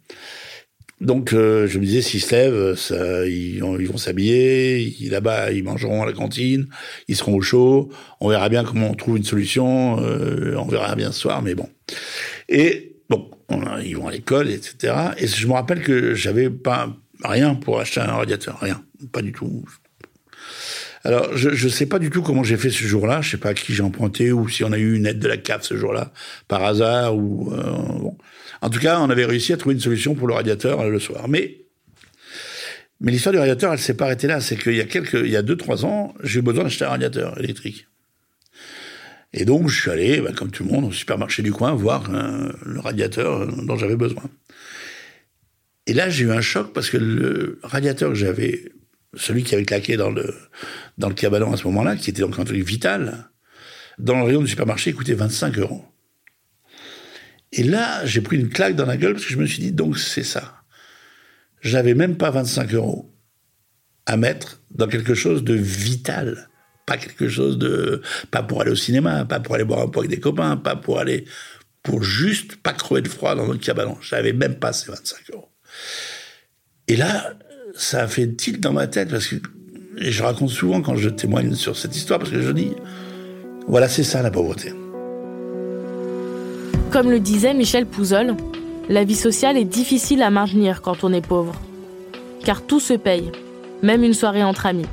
Donc, 1.02 1.34
euh, 1.34 1.68
je 1.68 1.78
me 1.78 1.84
disais, 1.84 2.02
s'ils 2.02 2.22
se 2.22 2.34
lèvent, 2.34 3.28
ils, 3.28 3.60
vont 3.60 3.98
s'habiller, 3.98 4.96
là-bas, 5.10 5.52
ils 5.52 5.64
mangeront 5.64 6.04
à 6.04 6.06
la 6.06 6.14
cantine, 6.14 6.70
ils 7.10 7.18
seront 7.18 7.36
au 7.36 7.42
chaud, 7.42 7.90
on 8.22 8.30
verra 8.30 8.48
bien 8.48 8.64
comment 8.64 8.90
on 8.90 8.96
trouve 8.96 9.18
une 9.18 9.26
solution, 9.26 9.96
on 9.98 10.68
verra 10.68 10.96
bien 10.96 11.12
ce 11.12 11.20
soir, 11.20 11.42
mais 11.42 11.54
bon. 11.54 11.68
Et 12.48 12.96
bon, 13.10 13.30
on, 13.50 13.78
ils 13.80 13.98
vont 13.98 14.08
à 14.08 14.12
l'école, 14.12 14.50
etc. 14.50 14.94
Et 15.18 15.28
je 15.28 15.48
me 15.48 15.52
rappelle 15.52 15.84
que 15.84 16.16
j'avais 16.16 16.50
pas 16.50 16.96
rien 17.26 17.56
pour 17.56 17.82
acheter 17.82 18.00
un 18.00 18.16
radiateur, 18.16 18.58
rien, 18.62 18.82
pas 19.12 19.22
du 19.22 19.34
tout. 19.34 19.66
Alors, 21.04 21.38
je 21.38 21.50
ne 21.50 21.70
sais 21.70 21.86
pas 21.86 22.00
du 22.00 22.10
tout 22.10 22.22
comment 22.22 22.44
j'ai 22.44 22.58
fait 22.58 22.70
ce 22.70 22.84
jour-là. 22.84 23.22
Je 23.22 23.32
sais 23.32 23.38
pas 23.38 23.50
à 23.50 23.54
qui 23.54 23.74
j'ai 23.74 23.84
emprunté 23.84 24.32
ou 24.32 24.50
si 24.50 24.64
on 24.64 24.72
a 24.72 24.78
eu 24.78 24.96
une 24.96 25.06
aide 25.06 25.20
de 25.20 25.28
la 25.28 25.38
CAF 25.38 25.64
ce 25.64 25.78
jour-là, 25.78 26.12
par 26.48 26.64
hasard 26.64 27.16
ou 27.16 27.54
euh, 27.54 27.62
bon. 27.64 28.18
En 28.62 28.70
tout 28.70 28.80
cas, 28.80 29.00
on 29.00 29.10
avait 29.10 29.26
réussi 29.26 29.54
à 29.54 29.58
trouver 29.58 29.76
une 29.76 29.82
solution 29.82 30.16
pour 30.16 30.28
le 30.28 30.34
radiateur 30.34 30.82
euh, 30.82 30.90
le 30.90 31.00
soir. 31.00 31.28
Mais 31.30 31.62
mais 33.00 33.12
l'histoire 33.12 33.32
du 33.32 33.40
radiateur, 33.40 33.72
elle 33.74 33.80
s'est 33.80 33.94
pas 33.94 34.06
arrêtée 34.06 34.28
là. 34.28 34.42
C'est 34.42 34.58
qu'il 34.58 34.76
y 34.76 34.82
a 34.82 34.86
quelques, 34.86 35.14
il 35.14 35.30
y 35.30 35.38
a 35.38 35.44
deux 35.44 35.56
trois 35.56 35.86
ans, 35.86 36.14
j'ai 36.24 36.40
eu 36.40 36.42
besoin 36.42 36.64
d'acheter 36.64 36.86
un 36.86 36.90
radiateur 36.90 37.40
électrique. 37.40 37.88
Et 39.34 39.46
donc, 39.46 39.70
je 39.70 39.80
suis 39.80 39.92
allé, 39.92 40.20
bah, 40.22 40.32
comme 40.36 40.52
tout 40.52 40.64
le 40.64 40.72
monde, 40.72 40.86
au 40.86 40.92
supermarché 40.92 41.44
du 41.44 41.52
coin, 41.52 41.74
voir 41.74 42.10
euh, 42.10 42.52
le 42.66 42.80
radiateur 42.80 43.46
dont 43.48 43.78
j'avais 43.78 43.96
besoin. 43.96 44.24
Et 45.86 45.94
là, 45.94 46.10
j'ai 46.10 46.26
eu 46.26 46.32
un 46.32 46.42
choc 46.42 46.74
parce 46.74 46.90
que 46.90 46.98
le 46.98 47.60
radiateur 47.64 48.10
que 48.10 48.16
j'avais 48.16 48.72
celui 49.14 49.44
qui 49.44 49.56
avait 49.56 49.66
claqué 49.66 49.98
dans 49.98 50.10
le, 50.10 50.36
dans 50.98 51.10
le 51.10 51.16
cabanon 51.16 51.54
à 51.54 51.58
ce 51.58 51.64
moment-là, 51.66 51.96
qui 51.96 52.10
était 52.10 52.22
donc 52.22 52.38
un 52.40 52.44
truc 52.44 52.64
vital, 52.64 53.30
dans 53.98 54.18
le 54.18 54.24
rayon 54.24 54.42
du 54.42 54.48
supermarché, 54.48 54.94
coûtait 54.94 55.14
25 55.14 55.58
euros. 55.60 55.86
Et 57.52 57.64
là, 57.64 58.06
j'ai 58.06 58.22
pris 58.22 58.38
une 58.38 58.50
claque 58.50 58.76
dans 58.76 58.86
la 58.86 58.98
gueule 58.98 59.14
parce 59.14 59.26
que 59.26 59.32
je 59.32 59.38
me 59.38 59.46
suis 59.46 59.62
dit, 59.62 59.72
donc 59.72 59.98
c'est 59.98 60.24
ça. 60.24 60.62
J'avais 61.62 61.94
même 61.94 62.18
pas 62.18 62.30
25 62.30 62.74
euros 62.74 63.14
à 64.06 64.18
mettre 64.18 64.62
dans 64.72 64.88
quelque 64.88 65.14
chose 65.14 65.44
de 65.44 65.54
vital. 65.54 66.50
Pas 66.86 66.98
quelque 66.98 67.28
chose 67.28 67.58
de, 67.58 68.02
pas 68.32 68.44
pour 68.44 68.62
aller 68.62 68.72
au 68.72 68.76
cinéma, 68.76 69.26
pas 69.26 69.40
pour 69.40 69.56
aller 69.56 69.64
boire 69.64 69.82
un 69.82 69.88
pot 69.88 70.00
avec 70.00 70.12
des 70.12 70.20
copains, 70.20 70.56
pas 70.58 70.76
pour 70.76 71.00
aller, 71.00 71.26
pour 71.84 72.04
juste 72.04 72.58
pas 72.58 72.74
crever 72.74 73.02
de 73.02 73.08
froid 73.08 73.36
dans 73.36 73.48
notre 73.48 73.64
cabanon. 73.64 73.98
J'avais 74.02 74.34
même 74.34 74.56
pas 74.60 74.72
ces 74.72 74.92
25 74.92 75.32
euros. 75.34 75.50
Et 76.88 76.96
là, 76.96 77.34
ça 77.76 78.08
fait 78.08 78.28
tilt 78.36 78.60
dans 78.60 78.74
ma 78.74 78.88
tête 78.88 79.10
parce 79.10 79.28
que 79.28 79.36
et 80.00 80.12
je 80.12 80.22
raconte 80.22 80.50
souvent 80.50 80.82
quand 80.82 80.96
je 80.96 81.10
témoigne 81.10 81.56
sur 81.56 81.76
cette 81.76 81.96
histoire 81.96 82.20
parce 82.20 82.32
que 82.32 82.42
je 82.42 82.52
dis 82.52 82.72
voilà, 83.68 83.90
c'est 83.90 84.04
ça 84.04 84.22
la 84.22 84.32
pauvreté. 84.32 84.72
Comme 86.92 87.10
le 87.10 87.20
disait 87.20 87.54
Michel 87.54 87.86
Pouzol, 87.86 88.36
la 88.88 89.04
vie 89.04 89.16
sociale 89.16 89.58
est 89.58 89.66
difficile 89.66 90.22
à 90.22 90.30
maintenir 90.30 90.82
quand 90.82 91.04
on 91.04 91.12
est 91.12 91.26
pauvre. 91.26 91.60
Car 92.46 92.62
tout 92.62 92.80
se 92.80 92.94
paye, 92.94 93.30
même 93.84 94.04
une 94.04 94.14
soirée 94.14 94.44
entre 94.44 94.68
amis. 94.68 94.86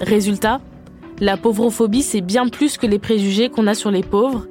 Résultat, 0.00 0.60
la 1.18 1.36
pauvrophobie, 1.36 2.02
c'est 2.02 2.20
bien 2.20 2.46
plus 2.48 2.78
que 2.78 2.86
les 2.86 3.00
préjugés 3.00 3.48
qu'on 3.48 3.66
a 3.66 3.74
sur 3.74 3.90
les 3.90 4.04
pauvres. 4.04 4.46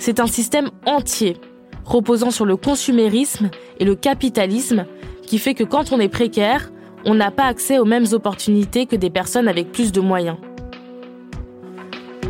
C'est 0.00 0.18
un 0.18 0.26
système 0.26 0.70
entier, 0.86 1.36
reposant 1.84 2.32
sur 2.32 2.46
le 2.46 2.56
consumérisme 2.56 3.50
et 3.78 3.84
le 3.84 3.94
capitalisme, 3.94 4.86
qui 5.26 5.38
fait 5.38 5.54
que 5.54 5.64
quand 5.64 5.92
on 5.92 6.00
est 6.00 6.08
précaire, 6.08 6.70
on 7.04 7.14
n'a 7.14 7.30
pas 7.30 7.44
accès 7.44 7.78
aux 7.78 7.84
mêmes 7.84 8.06
opportunités 8.12 8.86
que 8.86 8.96
des 8.96 9.10
personnes 9.10 9.48
avec 9.48 9.72
plus 9.72 9.92
de 9.92 10.00
moyens. 10.00 10.36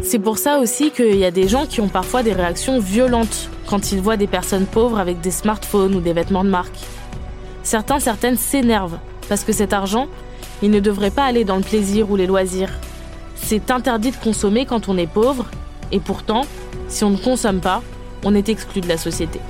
C'est 0.03 0.19
pour 0.19 0.38
ça 0.38 0.59
aussi 0.59 0.91
qu'il 0.91 1.17
y 1.17 1.25
a 1.25 1.31
des 1.31 1.49
gens 1.49 1.67
qui 1.67 1.81
ont 1.81 1.88
parfois 1.88 2.23
des 2.23 2.33
réactions 2.33 2.79
violentes 2.79 3.50
quand 3.67 3.93
ils 3.93 4.00
voient 4.00 4.17
des 4.17 4.26
personnes 4.26 4.67
pauvres 4.67 4.99
avec 4.99 5.21
des 5.21 5.31
smartphones 5.31 5.95
ou 5.95 6.00
des 6.00 6.12
vêtements 6.12 6.45
de 6.45 6.50
marque. 6.50 6.79
Certains, 7.62 7.99
certaines 7.99 8.37
s'énervent 8.37 8.99
parce 9.29 9.43
que 9.43 9.53
cet 9.53 9.73
argent, 9.73 10.07
il 10.62 10.71
ne 10.71 10.81
devrait 10.81 11.11
pas 11.11 11.25
aller 11.25 11.45
dans 11.45 11.57
le 11.57 11.62
plaisir 11.62 12.11
ou 12.11 12.17
les 12.17 12.26
loisirs. 12.26 12.71
C'est 13.35 13.71
interdit 13.71 14.12
de 14.12 14.17
consommer 14.17 14.65
quand 14.65 14.88
on 14.88 14.97
est 14.97 15.07
pauvre 15.07 15.47
et 15.93 16.00
pourtant, 16.00 16.43
si 16.88 17.05
on 17.05 17.11
ne 17.11 17.17
consomme 17.17 17.61
pas, 17.61 17.83
on 18.25 18.35
est 18.35 18.49
exclu 18.49 18.81
de 18.81 18.88
la 18.88 18.97
société. 18.97 19.41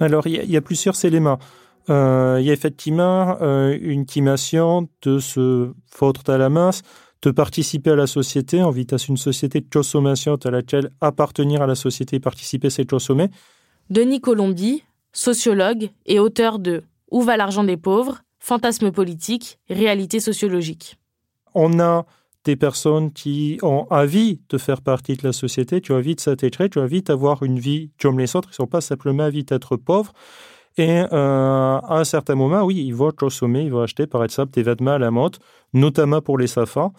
Alors, 0.00 0.26
il 0.26 0.50
y, 0.50 0.56
a 0.56 0.60
plusieurs 0.60 1.04
éléments. 1.04 1.38
Euh, 1.90 2.38
il 2.40 2.46
y 2.46 2.50
a 2.50 2.52
effectivement 2.52 3.36
euh, 3.40 3.76
une 3.80 4.00
intimation 4.00 4.88
de 5.02 5.18
se 5.18 5.72
foutre 5.90 6.30
à 6.30 6.38
la 6.38 6.48
masse, 6.48 6.82
de 7.22 7.30
participer 7.30 7.90
à 7.90 7.96
la 7.96 8.06
société. 8.06 8.62
On 8.62 8.70
vit 8.70 8.84
dans 8.84 8.96
une 8.96 9.16
société 9.16 9.60
de 9.60 9.66
consommation 9.72 10.36
à 10.44 10.50
laquelle 10.50 10.90
appartenir 11.00 11.62
à 11.62 11.66
la 11.66 11.74
société 11.74 12.16
et 12.16 12.20
participer, 12.20 12.70
c'est 12.70 12.88
consommer. 12.88 13.28
Denis 13.90 14.20
Colombi, 14.20 14.84
sociologue 15.12 15.90
et 16.06 16.20
auteur 16.20 16.58
de 16.58 16.82
Où 17.10 17.22
va 17.22 17.36
l'argent 17.36 17.64
des 17.64 17.76
pauvres? 17.76 18.22
Fantasmes 18.38 18.92
politiques, 18.92 19.58
réalité 19.68 20.20
sociologique. 20.20 20.96
On 21.54 21.80
a 21.80 22.06
des 22.48 22.56
personnes 22.56 23.12
qui 23.12 23.58
ont 23.62 23.86
envie 23.90 24.40
de 24.48 24.56
faire 24.56 24.80
partie 24.80 25.16
de 25.16 25.26
la 25.26 25.34
société, 25.34 25.82
qui 25.82 25.92
ont 25.92 25.96
envie 25.96 26.14
de 26.14 26.20
s'intégrer, 26.20 26.70
qui 26.70 26.78
ont 26.78 26.82
envie 26.82 27.02
d'avoir 27.02 27.42
une 27.42 27.58
vie 27.58 27.90
comme 28.00 28.18
les 28.18 28.34
autres, 28.36 28.48
ils 28.48 28.52
ne 28.52 28.64
sont 28.64 28.66
pas 28.66 28.80
simplement 28.80 29.24
envie 29.24 29.44
d'être 29.44 29.76
pauvres. 29.76 30.14
Et 30.78 31.02
euh, 31.12 31.78
à 31.92 31.98
un 31.98 32.04
certain 32.04 32.36
moment, 32.36 32.62
oui, 32.62 32.76
ils 32.86 32.94
vont 32.94 33.10
consommer, 33.10 33.64
ils 33.64 33.70
vont 33.70 33.82
acheter 33.82 34.06
par 34.06 34.24
exemple 34.24 34.52
des 34.52 34.62
vêtements 34.62 34.92
à 34.92 34.98
la 34.98 35.10
mode, 35.10 35.36
notamment 35.74 36.22
pour 36.22 36.38
les 36.38 36.46
SAFA, 36.46 36.90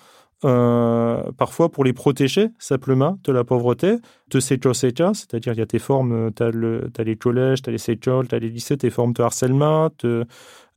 euh, 0.45 1.23
parfois 1.35 1.69
pour 1.71 1.83
les 1.83 1.93
protéger 1.93 2.49
simplement 2.59 3.17
de 3.23 3.31
la 3.31 3.43
pauvreté, 3.43 3.95
de 4.29 4.39
ces 4.39 4.59
choses 4.61 4.77
c'est-à-dire 4.77 5.53
il 5.53 5.59
y 5.59 5.63
a 5.63 5.65
des 5.65 5.79
formes, 5.79 6.31
tu 6.35 6.43
as, 6.43 7.03
les 7.03 7.15
collèges, 7.15 7.63
tu 7.63 7.69
as 7.71 7.73
les 7.73 7.89
écoles, 7.89 8.27
tu 8.27 8.35
as 8.35 8.39
les 8.39 8.49
lycées, 8.49 8.75
des 8.75 8.91
formes 8.91 9.13
de 9.13 9.23
harcèlement, 9.23 9.89
de, 10.03 10.27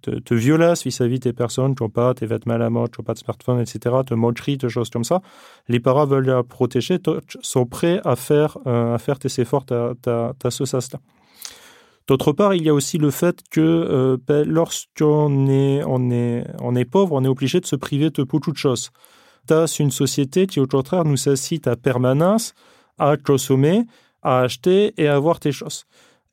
te, 0.02 0.35
violence 0.35 0.85
vis-à-vis 0.85 1.21
des 1.21 1.32
personnes 1.32 1.75
qui 1.75 1.82
n'ont 1.82 1.88
pas 1.88 2.14
tes 2.14 2.26
vêtements 2.26 2.54
à 2.54 2.59
la 2.59 2.71
mode, 2.71 2.90
qui 2.90 3.00
n'ont 3.00 3.04
pas 3.04 3.14
de 3.14 3.18
smartphone, 3.18 3.61
etc., 3.61 3.97
de 4.06 4.14
moquerie, 4.14 4.56
de 4.56 4.68
choses 4.68 4.90
comme 4.90 5.04
ça. 5.04 5.23
Les 5.68 5.80
parents 5.80 6.06
veulent 6.06 6.26
la 6.26 6.42
protéger, 6.42 6.99
sont 7.40 7.66
prêts 7.66 8.00
à 8.04 8.16
faire, 8.16 8.59
euh, 8.66 8.94
à 8.94 8.99
faire 8.99 9.18
tes 9.18 9.40
efforts 9.40 9.66
à, 9.71 10.50
ce 10.50 10.64
sens-là. 10.64 11.00
D'autre 12.09 12.32
part, 12.32 12.54
il 12.54 12.64
y 12.64 12.68
a 12.68 12.75
aussi 12.75 12.99
le 12.99 13.11
fait 13.11 13.40
que 13.50 13.61
euh, 13.61 14.16
ben, 14.26 14.47
lorsqu'on 14.47 15.49
est, 15.49 15.82
on 15.87 16.11
est, 16.11 16.44
on 16.61 16.75
est 16.75 16.85
pauvre, 16.85 17.12
on 17.12 17.25
est 17.25 17.28
obligé 17.28 17.61
de 17.61 17.66
se 17.66 17.76
priver 17.76 18.11
de 18.11 18.25
beaucoup 18.25 18.50
de 18.50 18.56
choses. 18.56 18.90
tu 19.47 19.54
as 19.54 19.78
une 19.78 19.92
société 19.92 20.47
qui, 20.47 20.59
au 20.61 20.66
contraire, 20.66 21.04
nous 21.04 21.28
incite 21.28 21.66
à 21.68 21.76
permanence 21.76 22.54
à 22.99 23.16
consommer, 23.16 23.85
à 24.23 24.40
acheter 24.40 24.94
et 24.97 25.09
à 25.09 25.14
avoir 25.16 25.40
tes 25.40 25.52
choses. 25.52 25.85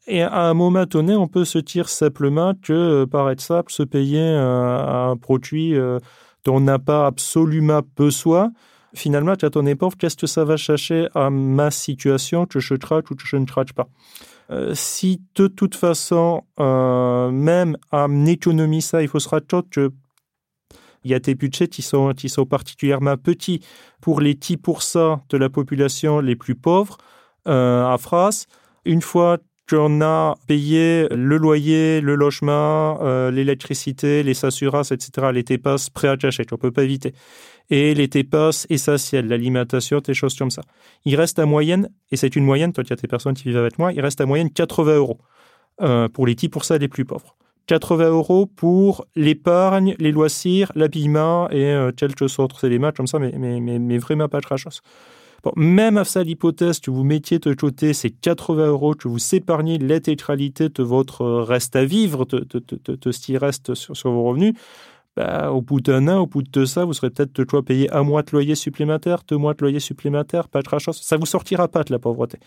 Et 0.10 0.24
à 0.24 0.42
un 0.42 0.56
moment 0.56 0.88
donné, 0.88 1.16
on 1.16 1.28
peut 1.28 1.46
se 1.46 1.60
dire 1.60 1.88
simplement 1.88 2.56
que, 2.56 2.74
euh, 2.74 3.06
par 3.06 3.30
exemple, 3.30 3.72
se 3.72 3.84
payer 3.84 4.28
un, 4.28 5.16
produit 5.18 5.76
euh, 5.76 6.00
dont 6.46 6.56
on 6.56 6.62
n'a 6.62 6.80
pas 6.80 7.06
absolument 7.06 7.82
besoin, 7.96 8.52
finalement, 8.96 9.36
tu 9.36 9.46
as 9.46 9.52
ton 9.52 9.64
pauvre, 9.76 9.96
qu'est-ce 9.98 10.18
que 10.18 10.26
ça 10.26 10.44
va 10.46 10.58
chercher 10.58 11.10
à 11.14 11.30
ma 11.30 11.70
situation 11.70 12.48
que 12.48 12.60
je 12.60 12.74
traque 12.74 13.12
ou 13.12 13.16
que 13.16 13.22
je 13.24 13.38
ne 13.38 13.46
traque 13.46 13.74
pas? 13.74 13.88
Euh, 14.50 14.72
Si 14.74 15.22
de 15.36 15.46
toute 15.46 15.76
façon, 15.76 16.42
même 16.58 17.78
à 17.92 18.08
économie 18.26 18.82
ça, 18.82 19.04
il 19.04 19.08
faut 19.08 19.20
se 19.20 19.30
rappeler 19.30 19.62
que 19.70 19.92
il 21.06 21.12
y 21.12 21.14
a 21.14 21.20
des 21.20 21.36
budgets 21.36 21.68
qui 21.68 21.82
sont, 21.82 22.14
qui 22.14 22.28
sont 22.28 22.46
particulièrement 22.46 23.16
petits. 23.16 23.62
Pour 24.02 24.20
les 24.20 24.34
10% 24.34 25.20
de 25.30 25.38
la 25.38 25.50
population 25.50 26.20
les 26.20 26.36
plus 26.36 26.56
pauvres, 26.56 26.98
à 27.46 27.96
France, 28.00 28.48
une 28.86 29.02
fois 29.02 29.38
qu'on 29.70 30.02
a 30.02 30.36
payé 30.48 31.08
le 31.12 31.38
loyer, 31.38 32.02
le 32.02 32.16
logement, 32.16 33.00
euh, 33.02 33.30
l'électricité, 33.30 34.24
les 34.24 34.44
assurances, 34.44 34.92
etc., 34.92 35.28
les 35.32 35.44
TPAS 35.44 35.90
prêts 35.94 36.08
à 36.08 36.16
acheter, 36.22 36.46
on 36.52 36.58
peut 36.58 36.72
pas 36.72 36.84
éviter. 36.84 37.14
Et 37.70 37.94
les 37.94 38.08
TPAS 38.08 38.66
essentiels, 38.70 39.28
l'alimentation, 39.28 40.00
des 40.00 40.16
choses 40.16 40.36
comme 40.36 40.50
ça. 40.50 40.64
Il 41.06 41.16
reste 41.16 41.38
à 41.38 41.46
moyenne, 41.46 41.90
et 42.12 42.16
c'est 42.16 42.36
une 42.36 42.46
moyenne, 42.46 42.74
toi, 42.74 42.84
il 42.84 42.90
y 42.90 42.94
a 42.94 42.96
des 42.96 43.08
personnes 43.08 43.36
qui 43.36 43.44
vivent 43.44 43.58
avec 43.58 43.78
moi, 43.78 43.94
il 43.94 44.02
reste 44.02 44.20
à 44.22 44.26
moyenne 44.26 44.50
80 44.50 44.96
euros 44.96 45.20
euh, 45.82 46.08
pour 46.10 46.26
les 46.26 46.34
10% 46.34 46.80
les 46.80 46.88
plus 46.88 47.06
pauvres. 47.06 47.36
80 47.68 48.10
euros 48.10 48.48
pour 48.48 49.06
l'épargne, 49.16 49.96
les 50.00 50.12
loisirs, 50.12 50.72
l'habillement 50.74 51.48
et 51.52 51.64
euh, 51.66 51.92
quelques 51.92 52.40
autres 52.40 52.66
éléments 52.66 52.92
comme 52.92 53.06
ça, 53.06 53.20
mais, 53.20 53.32
mais, 53.38 53.60
mais, 53.60 53.78
mais 53.78 54.00
vraiment 54.00 54.28
pas 54.28 54.40
de 54.40 54.58
chose 54.58 54.82
même 55.56 55.98
à 55.98 56.04
ça, 56.04 56.24
l'hypothèse 56.24 56.80
que 56.80 56.92
vous 56.92 57.04
mettiez 57.04 57.40
de 57.40 57.54
côté 57.54 57.94
ces 57.94 58.10
80 58.10 58.68
euros, 58.68 58.94
que 58.94 59.08
vous 59.08 59.36
épargnez 59.36 59.78
l'intégralité 59.78 60.70
de 60.70 60.84
votre 60.84 61.26
reste 61.26 61.76
à 61.76 61.86
vivre, 61.86 62.26
de, 62.26 63.12
ce 63.12 63.20
qui 63.20 63.38
reste 63.38 63.74
sur, 63.74 64.12
vos 64.12 64.24
revenus, 64.24 64.54
bah, 65.16 65.52
au 65.52 65.62
bout 65.62 65.82
d'un 65.82 66.08
an, 66.08 66.22
au 66.22 66.28
bout 66.28 66.44
de 66.44 66.66
ça, 66.66 66.86
vous 66.86 66.94
serez 66.94 67.10
peut-être 67.10 67.36
de 67.36 67.44
quoi 67.44 67.64
payer 67.64 67.92
un 67.94 68.04
mois 68.04 68.22
de 68.24 68.32
loyer 68.32 68.56
supplémentaire, 68.56 69.20
deux 69.28 69.38
mois 69.38 69.54
de 69.54 69.62
loyer 69.62 69.80
supplémentaire, 69.80 70.48
pas 70.48 70.62
de 70.62 70.70
rachat. 70.70 70.94
Ça 70.94 71.18
vous 71.18 71.26
sortira 71.26 71.68
pas 71.68 71.84
de 71.84 71.92
la 71.92 72.00
pauvreté. 72.00 72.38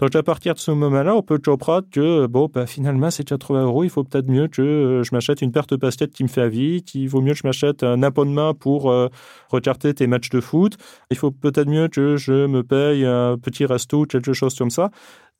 Donc 0.00 0.14
à 0.14 0.22
partir 0.22 0.54
de 0.54 0.60
ce 0.60 0.70
moment-là, 0.70 1.16
on 1.16 1.22
peut 1.22 1.38
comprendre 1.38 1.88
que 1.90 2.26
bon, 2.26 2.48
bah, 2.52 2.66
finalement, 2.66 3.10
c'est 3.10 3.24
80 3.24 3.64
euros. 3.64 3.82
Il 3.82 3.90
faut 3.90 4.04
peut-être 4.04 4.28
mieux 4.28 4.46
que 4.46 4.62
euh, 4.62 5.02
je 5.02 5.12
m'achète 5.12 5.42
une 5.42 5.50
paire 5.50 5.66
de 5.66 5.74
baskets 5.74 6.12
qui 6.12 6.22
me 6.22 6.28
fait 6.28 6.42
à 6.42 6.48
vie. 6.48 6.84
Il 6.94 7.08
vaut 7.08 7.20
mieux 7.20 7.32
que 7.32 7.38
je 7.38 7.46
m'achète 7.46 7.82
un 7.82 8.04
abonnement 8.04 8.54
pour 8.54 8.92
euh, 8.92 9.08
tes 9.96 10.06
matchs 10.06 10.30
de 10.30 10.40
foot. 10.40 10.76
Il 11.10 11.16
faut 11.16 11.32
peut-être 11.32 11.68
mieux 11.68 11.88
que 11.88 12.16
je 12.16 12.46
me 12.46 12.62
paye 12.62 13.04
un 13.04 13.36
petit 13.38 13.66
resto 13.66 14.04
quelque 14.04 14.32
chose 14.32 14.54
comme 14.54 14.70
ça 14.70 14.90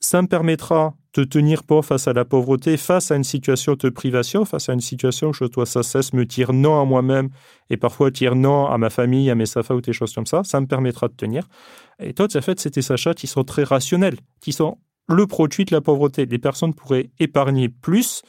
ça 0.01 0.23
me 0.23 0.29
permettra 0.29 0.95
de 1.15 1.25
tenir 1.25 1.63
bon 1.67 1.83
face 1.83 2.07
à 2.07 2.13
la 2.13 2.25
pauvreté, 2.25 2.77
face 2.77 3.11
à 3.11 3.17
une 3.17 3.25
situation 3.25 3.75
de 3.75 3.89
privation, 3.89 4.45
face 4.45 4.69
à 4.69 4.73
une 4.73 4.81
situation 4.81 5.31
où 5.31 5.33
je 5.33 5.45
dois 5.45 5.67
sans 5.67 5.83
cesse 5.83 6.13
me 6.13 6.25
dire 6.25 6.53
non 6.53 6.81
à 6.81 6.85
moi-même 6.85 7.31
et 7.71 7.77
parfois 7.77 8.11
dire 8.11 8.37
non 8.37 8.67
à 8.67 8.79
ma 8.79 8.91
famille, 8.91 9.31
à 9.31 9.35
mes 9.35 9.47
safas 9.47 9.75
ou 9.75 9.81
des 9.81 9.93
choses 9.93 10.15
comme 10.15 10.27
ça. 10.27 10.43
Ça 10.45 10.61
me 10.61 10.67
permettra 10.67 11.09
de 11.09 11.15
tenir. 11.15 11.49
Et 11.99 12.15
toi, 12.15 12.29
en 12.33 12.41
fait, 12.41 12.69
des 12.69 12.93
achats 12.93 13.15
qui 13.15 13.27
sont 13.27 13.43
très 13.43 13.65
rationnels, 13.65 14.17
qui 14.41 14.53
sont 14.53 14.79
le 15.09 15.27
produit 15.27 15.65
de 15.65 15.75
la 15.75 15.81
pauvreté. 15.81 16.27
Les 16.27 16.39
personnes 16.39 16.75
pourraient 16.75 17.11
épargner 17.19 17.69
plus 17.69 18.23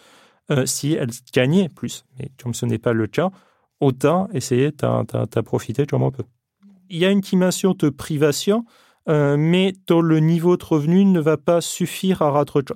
euh, 0.49 0.65
si 0.65 0.93
elles 0.93 1.11
gagnaient 1.33 1.69
plus. 1.69 2.05
Mais 2.17 2.31
comme 2.41 2.53
ce 2.53 2.65
n'est 2.65 2.79
pas 2.79 2.93
le 2.93 3.05
cas, 3.05 3.29
autant 3.79 4.29
essayer 4.33 4.71
de 4.71 5.41
profiter 5.41 5.85
comme 5.85 6.03
on 6.03 6.11
peut. 6.11 6.25
Il 6.89 6.97
y 6.97 7.05
a 7.05 7.11
une 7.11 7.21
dimension 7.21 7.73
de 7.77 7.89
privation 7.89 8.65
euh, 9.07 9.37
mais 9.37 9.73
le 9.89 10.19
niveau 10.19 10.57
de 10.57 10.65
revenu 10.65 11.05
ne 11.05 11.19
va 11.19 11.37
pas 11.37 11.61
suffire 11.61 12.21
à 12.21 12.31
rattraper. 12.31 12.73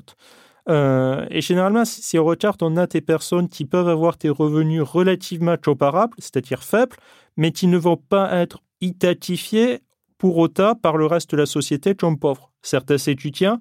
Euh, 0.69 1.25
et 1.29 1.41
généralement, 1.41 1.83
si 1.83 2.17
on 2.17 2.23
regarde, 2.23 2.63
on 2.63 2.77
a 2.77 2.87
des 2.87 3.01
personnes 3.01 3.49
qui 3.49 3.65
peuvent 3.65 3.89
avoir 3.89 4.15
des 4.15 4.29
revenus 4.29 4.81
relativement 4.81 5.57
comparables, 5.57 6.13
c'est-à-dire 6.19 6.63
faibles, 6.63 6.95
mais 7.35 7.51
qui 7.51 7.67
ne 7.67 7.77
vont 7.77 7.97
pas 7.97 8.33
être 8.33 8.63
identifiés 8.79 9.81
pour 10.17 10.37
autant 10.37 10.75
par 10.75 10.95
le 10.95 11.05
reste 11.05 11.31
de 11.31 11.37
la 11.37 11.45
société 11.45 11.95
comme 11.95 12.17
pauvres. 12.17 12.51
Certains 12.61 12.97
étudiants, 12.97 13.59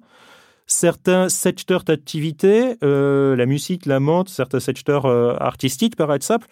certains 0.65 1.27
secteurs 1.27 1.83
d'activité, 1.83 2.77
euh, 2.83 3.35
la 3.35 3.45
musique, 3.45 3.85
la 3.85 3.99
mode, 3.99 4.29
certains 4.29 4.61
secteurs 4.61 5.05
artistiques 5.41 5.97
par 5.97 6.13
exemple, 6.13 6.47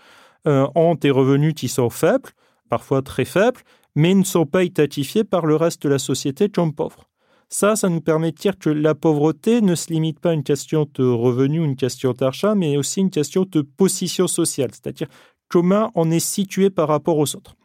ont 0.45 0.95
des 0.95 1.11
revenus 1.11 1.53
qui 1.53 1.69
sont 1.69 1.91
faibles, 1.91 2.31
parfois 2.67 3.01
très 3.03 3.25
faibles, 3.25 3.61
mais 3.95 4.13
ne 4.13 4.23
sont 4.23 4.45
pas 4.45 4.63
identifiés 4.63 5.23
par 5.23 5.45
le 5.45 5.55
reste 5.55 5.83
de 5.83 5.89
la 5.89 5.99
société 5.99 6.49
comme 6.49 6.73
pauvres. 6.73 7.09
Ça, 7.49 7.75
ça 7.75 7.89
nous 7.89 7.99
permet 7.99 8.31
de 8.31 8.37
dire 8.37 8.57
que 8.57 8.69
la 8.69 8.95
pauvreté 8.95 9.61
ne 9.61 9.75
se 9.75 9.91
limite 9.91 10.19
pas 10.21 10.29
à 10.29 10.33
une 10.33 10.43
question 10.43 10.87
de 10.93 11.03
revenu, 11.03 11.63
une 11.63 11.75
question 11.75 12.13
d'argent, 12.13 12.55
mais 12.55 12.77
aussi 12.77 13.01
une 13.01 13.09
question 13.09 13.45
de 13.49 13.61
position 13.61 14.27
sociale, 14.27 14.69
c'est-à-dire 14.71 15.07
comment 15.49 15.91
on 15.95 16.09
est 16.11 16.21
situé 16.21 16.69
par 16.69 16.87
rapport 16.87 17.17
aux 17.17 17.35
autres. 17.35 17.55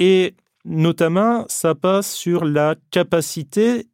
Et 0.00 0.34
notamment, 0.64 1.44
ça 1.48 1.76
passe 1.76 2.12
sur 2.12 2.44
la 2.44 2.74
capacité 2.90 3.86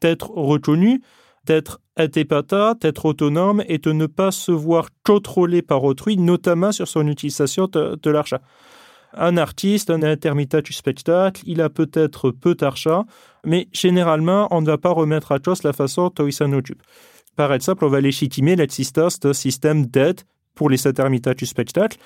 d'être 0.00 0.30
reconnu, 0.30 1.02
d'être 1.44 1.80
indépendant, 1.96 2.74
d'être 2.74 3.06
autonome 3.06 3.64
et 3.66 3.78
de 3.78 3.90
ne 3.90 4.06
pas 4.06 4.30
se 4.30 4.52
voir 4.52 4.90
contrôlé 5.04 5.62
par 5.62 5.82
autrui, 5.82 6.16
notamment 6.16 6.70
sur 6.70 6.86
son 6.86 7.08
utilisation 7.08 7.66
de 7.66 8.10
l'argent 8.10 8.38
un 9.14 9.36
artiste, 9.36 9.90
un 9.90 10.02
intermittent 10.02 10.64
du 10.64 10.72
spectacle, 10.72 11.42
il 11.46 11.60
a 11.60 11.70
peut-être 11.70 12.30
peu 12.30 12.54
d'argent, 12.54 13.06
mais 13.44 13.68
généralement, 13.72 14.48
on 14.50 14.60
ne 14.60 14.66
va 14.66 14.78
pas 14.78 14.90
remettre 14.90 15.32
à 15.32 15.38
cause 15.38 15.62
la 15.62 15.72
façon 15.72 16.10
dont 16.14 16.26
il 16.26 16.54
occupe. 16.54 16.82
Par 17.36 17.52
exemple, 17.52 17.84
on 17.84 17.88
va 17.88 18.00
légitimer 18.00 18.56
l'existence 18.56 19.20
d'un 19.20 19.32
système 19.32 19.86
d'aide 19.86 20.22
pour 20.54 20.68
les 20.68 20.86
intermittents 20.86 21.34
du 21.34 21.46
spectacle 21.46 21.98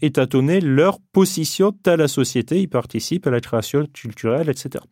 et 0.00 0.12
tâtonner 0.12 0.60
leur 0.60 0.98
position 1.12 1.72
dans 1.82 1.96
la 1.98 2.08
société. 2.08 2.60
Ils 2.60 2.68
participent 2.68 3.26
à 3.26 3.30
la 3.30 3.40
création 3.40 3.86
culturelle, 3.92 4.48
etc. 4.48 4.84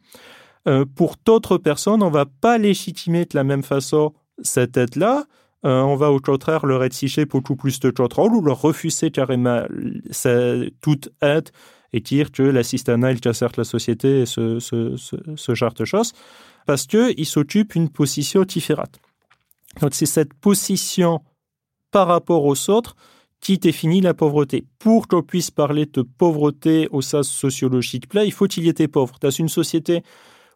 Euh, 0.66 0.84
pour 0.84 1.16
d'autres 1.24 1.58
personnes, 1.58 2.02
on 2.02 2.08
ne 2.08 2.14
va 2.14 2.26
pas 2.26 2.58
légitimer 2.58 3.24
de 3.24 3.36
la 3.36 3.44
même 3.44 3.62
façon 3.62 4.14
cette 4.42 4.76
aide-là, 4.76 5.24
euh, 5.64 5.80
on 5.80 5.96
va 5.96 6.12
au 6.12 6.20
contraire 6.20 6.66
leur 6.66 6.84
exiger 6.84 7.24
beaucoup 7.24 7.56
plus 7.56 7.80
de 7.80 7.90
contrôle 7.90 8.34
ou 8.34 8.42
leur 8.42 8.60
refuser 8.60 9.10
carrément 9.10 9.62
toute 10.82 11.08
aide 11.22 11.48
et 11.94 12.00
dire 12.00 12.32
que 12.32 12.42
l'assistanat, 12.42 13.12
il 13.12 13.20
casserte 13.20 13.56
la 13.56 13.64
société 13.64 14.22
et 14.22 14.26
ce, 14.26 14.58
ce, 14.58 15.54
genre 15.54 15.72
de 15.74 15.84
choses, 15.84 16.12
parce 16.66 16.86
qu'ils 16.86 17.26
s'occupent 17.26 17.76
une 17.76 17.88
position 17.88 18.42
différente. 18.42 18.98
Donc 19.80 19.94
c'est 19.94 20.06
cette 20.06 20.34
position 20.34 21.20
par 21.92 22.08
rapport 22.08 22.44
aux 22.44 22.68
autres 22.68 22.96
qui 23.40 23.58
définit 23.58 24.00
la 24.00 24.12
pauvreté. 24.12 24.64
Pour 24.78 25.06
qu'on 25.06 25.22
puisse 25.22 25.50
parler 25.50 25.86
de 25.86 26.02
pauvreté 26.02 26.88
au 26.90 27.00
sens 27.00 27.28
sociologique 27.28 28.12
là, 28.12 28.24
il 28.24 28.32
faut 28.32 28.46
qu'il 28.46 28.64
y 28.64 28.68
ait 28.68 28.72
des 28.72 28.88
pauvres. 28.88 29.16
Dans 29.20 29.30
une 29.30 29.48
société 29.48 30.02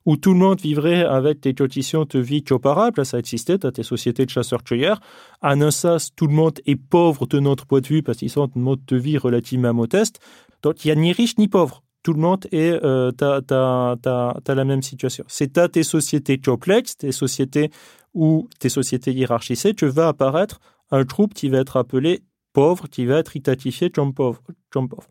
où 0.09 0.17
tout 0.17 0.33
le 0.33 0.39
monde 0.39 0.59
vivrait 0.59 1.05
avec 1.05 1.41
des 1.41 1.55
conditions 1.55 2.07
de 2.09 2.19
vie 2.19 2.43
comparables, 2.43 3.05
ça 3.05 3.19
existait, 3.19 3.59
dans 3.59 3.71
des 3.71 3.83
sociétés 3.83 4.25
de 4.25 4.31
chasseurs-cueilleurs. 4.31 5.01
À 5.43 5.55
Nassas, 5.55 6.13
tout 6.17 6.27
le 6.27 6.33
monde 6.33 6.61
est 6.65 6.77
pauvre 6.77 7.27
de 7.27 7.39
notre 7.41 7.67
point 7.67 7.83
de 7.83 7.87
vue 7.89 8.03
parce 8.03 8.17
qu'ils 8.17 8.39
ont 8.39 8.45
un 8.45 8.59
mode 8.59 8.83
de 8.87 8.97
vie 8.97 9.19
relativement 9.19 9.75
modeste. 9.75 10.19
Donc, 10.63 10.83
il 10.83 10.89
n'y 10.89 10.93
a 10.93 10.95
ni 10.95 11.13
riche 11.13 11.37
ni 11.37 11.47
pauvre. 11.47 11.83
Tout 12.03 12.15
le 12.15 12.21
monde 12.21 12.47
est, 12.53 12.83
euh, 12.83 13.11
t'as, 13.13 14.55
la 14.55 14.65
même 14.65 14.81
situation. 14.81 15.25
C'est 15.29 15.59
à 15.59 15.69
tes 15.69 15.83
sociétés 15.83 16.39
complexes, 16.39 16.97
tes 16.97 17.13
sociétés 17.13 17.71
ou 18.15 18.49
tes 18.61 18.71
sociétés 18.71 19.13
hiérarchisées, 19.13 19.75
que 19.75 19.85
va 19.85 20.09
apparaître 20.09 20.59
un 20.91 21.03
groupe 21.03 21.35
qui 21.35 21.51
va 21.51 21.59
être 21.59 21.77
appelé 21.77 22.23
pauvre, 22.55 22.89
qui 22.89 23.05
va 23.05 23.19
être 23.19 23.37
identifié 23.37 23.91
comme 23.91 24.15
pauvre. 24.15 24.41
Comme 24.71 24.89
pauvre. 24.89 25.09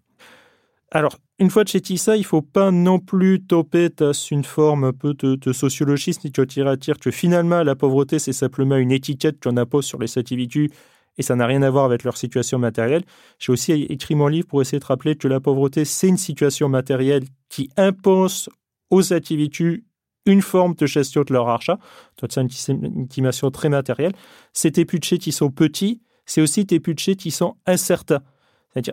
Alors, 0.92 1.18
une 1.40 1.50
fois 1.50 1.66
chez 1.66 1.82
ça, 1.98 2.16
il 2.16 2.24
faut 2.24 2.42
pas 2.42 2.72
non 2.72 3.00
plus 3.00 3.44
toper 3.44 3.90
une 4.32 4.44
forme 4.44 4.86
un 4.86 4.94
peu 4.94 5.14
de, 5.14 5.36
de 5.36 5.54
sociologisme 5.54 6.22
ni 6.24 6.32
de 6.32 6.68
à 6.68 6.76
dire 6.78 6.98
que 6.98 7.12
finalement 7.12 7.62
la 7.64 7.76
pauvreté 7.76 8.20
c'est 8.20 8.34
simplement 8.34 8.78
une 8.78 8.92
étiquette 8.92 9.44
qu'on 9.44 9.58
appose 9.58 9.86
sur 9.86 10.00
les 10.00 10.18
individus 10.18 10.72
et 11.18 11.24
ça 11.24 11.36
n'a 11.36 11.46
rien 11.46 11.62
à 11.62 11.70
voir 11.70 11.86
avec 11.86 12.04
leur 12.04 12.16
situation 12.16 12.58
matérielle. 12.58 13.04
J'ai 13.40 13.52
aussi 13.52 13.72
écrit 13.74 14.16
mon 14.16 14.28
livre 14.28 14.48
pour 14.48 14.62
essayer 14.62 14.80
de 14.80 14.86
rappeler 14.86 15.16
que 15.16 15.28
la 15.28 15.40
pauvreté 15.40 15.84
c'est 15.84 16.08
une 16.08 16.18
situation 16.18 16.70
matérielle 16.70 17.26
qui 17.50 17.70
impose 17.76 18.50
aux 18.90 19.14
individus 19.14 19.86
une 20.26 20.42
forme 20.42 20.76
de 20.76 20.86
gestion 20.86 21.24
de 21.24 21.34
leur 21.34 21.50
argent. 21.50 21.78
C'est 22.20 22.38
une 22.38 23.04
estimation 23.04 23.52
très 23.52 23.70
matérielle. 23.70 24.14
C'est 24.54 24.72
des 24.72 24.86
budgets 24.86 25.18
qui 25.18 25.32
sont 25.32 25.52
petits, 25.52 26.02
c'est 26.26 26.42
aussi 26.42 26.66
des 26.66 26.80
budgets 26.80 27.16
qui 27.16 27.32
sont 27.32 27.56
incertains. 27.66 28.22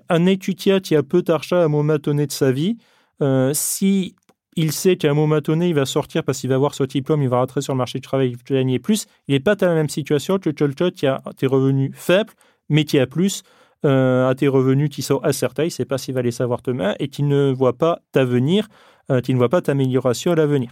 Un 0.08 0.26
étudiant 0.26 0.80
qui 0.80 0.96
a 0.96 1.02
peu 1.02 1.22
d'argent 1.22 1.56
à 1.56 1.64
un 1.64 1.68
moment 1.68 1.96
donné 1.98 2.26
de 2.26 2.32
sa 2.32 2.52
vie, 2.52 2.76
euh, 3.22 3.52
si 3.54 4.14
il 4.56 4.72
sait 4.72 4.96
qu'à 4.96 5.10
un 5.10 5.14
moment 5.14 5.40
donné, 5.40 5.68
il 5.68 5.74
va 5.74 5.84
sortir 5.84 6.22
parce 6.22 6.40
qu'il 6.40 6.48
va 6.48 6.56
avoir 6.56 6.74
son 6.74 6.84
diplôme, 6.84 7.22
il 7.22 7.28
va 7.28 7.38
rentrer 7.40 7.60
sur 7.60 7.72
le 7.72 7.78
marché 7.78 7.98
du 7.98 8.02
travail, 8.02 8.30
il 8.30 8.36
va 8.36 8.42
gagner 8.60 8.78
plus, 8.78 9.06
il 9.26 9.34
n'est 9.34 9.40
pas 9.40 9.56
dans 9.56 9.66
la 9.66 9.74
même 9.74 9.88
situation 9.88 10.38
que 10.38 10.50
quelqu'un 10.50 10.90
qui 10.90 11.06
a 11.06 11.22
des 11.38 11.46
revenus 11.46 11.90
faibles, 11.94 12.32
mais 12.68 12.84
qui 12.84 12.98
a 12.98 13.06
plus, 13.06 13.42
euh, 13.84 14.28
à 14.28 14.34
tes 14.34 14.48
revenus 14.48 14.88
qui 14.90 15.02
sont 15.02 15.20
incertains, 15.24 15.64
il 15.64 15.66
ne 15.66 15.72
sait 15.72 15.84
pas 15.84 15.98
s'il 15.98 16.14
va 16.14 16.22
les 16.22 16.30
savoir 16.30 16.62
demain 16.62 16.94
et 17.00 17.08
qui 17.08 17.22
ne 17.22 17.52
voit 17.52 17.76
pas 17.76 18.00
d'avenir, 18.12 18.68
euh, 19.10 19.20
qui 19.20 19.34
ne 19.34 19.38
voit 19.38 19.48
pas 19.48 19.60
d'amélioration 19.60 20.32
à 20.32 20.36
l'avenir. 20.36 20.70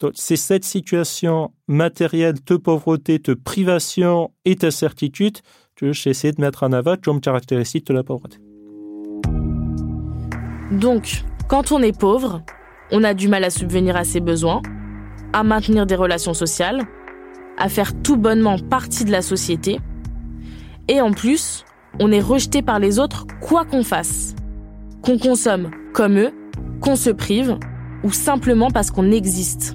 Donc, 0.00 0.12
c'est 0.14 0.36
cette 0.36 0.64
situation 0.64 1.52
matérielle 1.68 2.36
de 2.44 2.56
pauvreté, 2.56 3.18
de 3.18 3.34
privation 3.34 4.32
et 4.46 4.54
d'incertitude 4.54 5.38
de 5.82 6.40
mettre 6.40 6.62
en 6.62 6.72
avant 6.72 6.96
comme 7.02 7.20
caractéristique 7.20 7.86
de 7.86 7.94
la 7.94 8.02
pauvreté. 8.02 8.38
Donc, 10.70 11.24
quand 11.48 11.72
on 11.72 11.82
est 11.82 11.98
pauvre, 11.98 12.42
on 12.92 13.02
a 13.02 13.14
du 13.14 13.28
mal 13.28 13.44
à 13.44 13.50
subvenir 13.50 13.96
à 13.96 14.04
ses 14.04 14.20
besoins, 14.20 14.62
à 15.32 15.42
maintenir 15.42 15.86
des 15.86 15.96
relations 15.96 16.34
sociales, 16.34 16.82
à 17.58 17.68
faire 17.68 17.92
tout 18.02 18.16
bonnement 18.16 18.58
partie 18.58 19.04
de 19.04 19.10
la 19.10 19.22
société. 19.22 19.80
Et 20.88 21.00
en 21.00 21.12
plus, 21.12 21.64
on 21.98 22.12
est 22.12 22.20
rejeté 22.20 22.62
par 22.62 22.78
les 22.78 22.98
autres 22.98 23.26
quoi 23.40 23.64
qu'on 23.64 23.82
fasse. 23.82 24.34
Qu'on 25.02 25.18
consomme 25.18 25.70
comme 25.92 26.18
eux, 26.18 26.32
qu'on 26.80 26.96
se 26.96 27.10
prive, 27.10 27.58
ou 28.02 28.12
simplement 28.12 28.70
parce 28.70 28.90
qu'on 28.90 29.10
existe. 29.10 29.74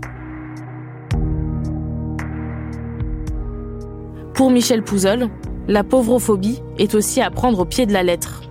Pour 4.34 4.52
Michel 4.52 4.84
Pouzol, 4.84 5.30
la 5.68 5.84
pauvrophobie 5.84 6.60
est 6.78 6.94
aussi 6.96 7.22
à 7.22 7.32
prendre 7.32 7.60
au 7.60 7.66
pied 7.66 7.86
de 7.86 7.94
la 7.94 8.04
lettre. 8.04 8.44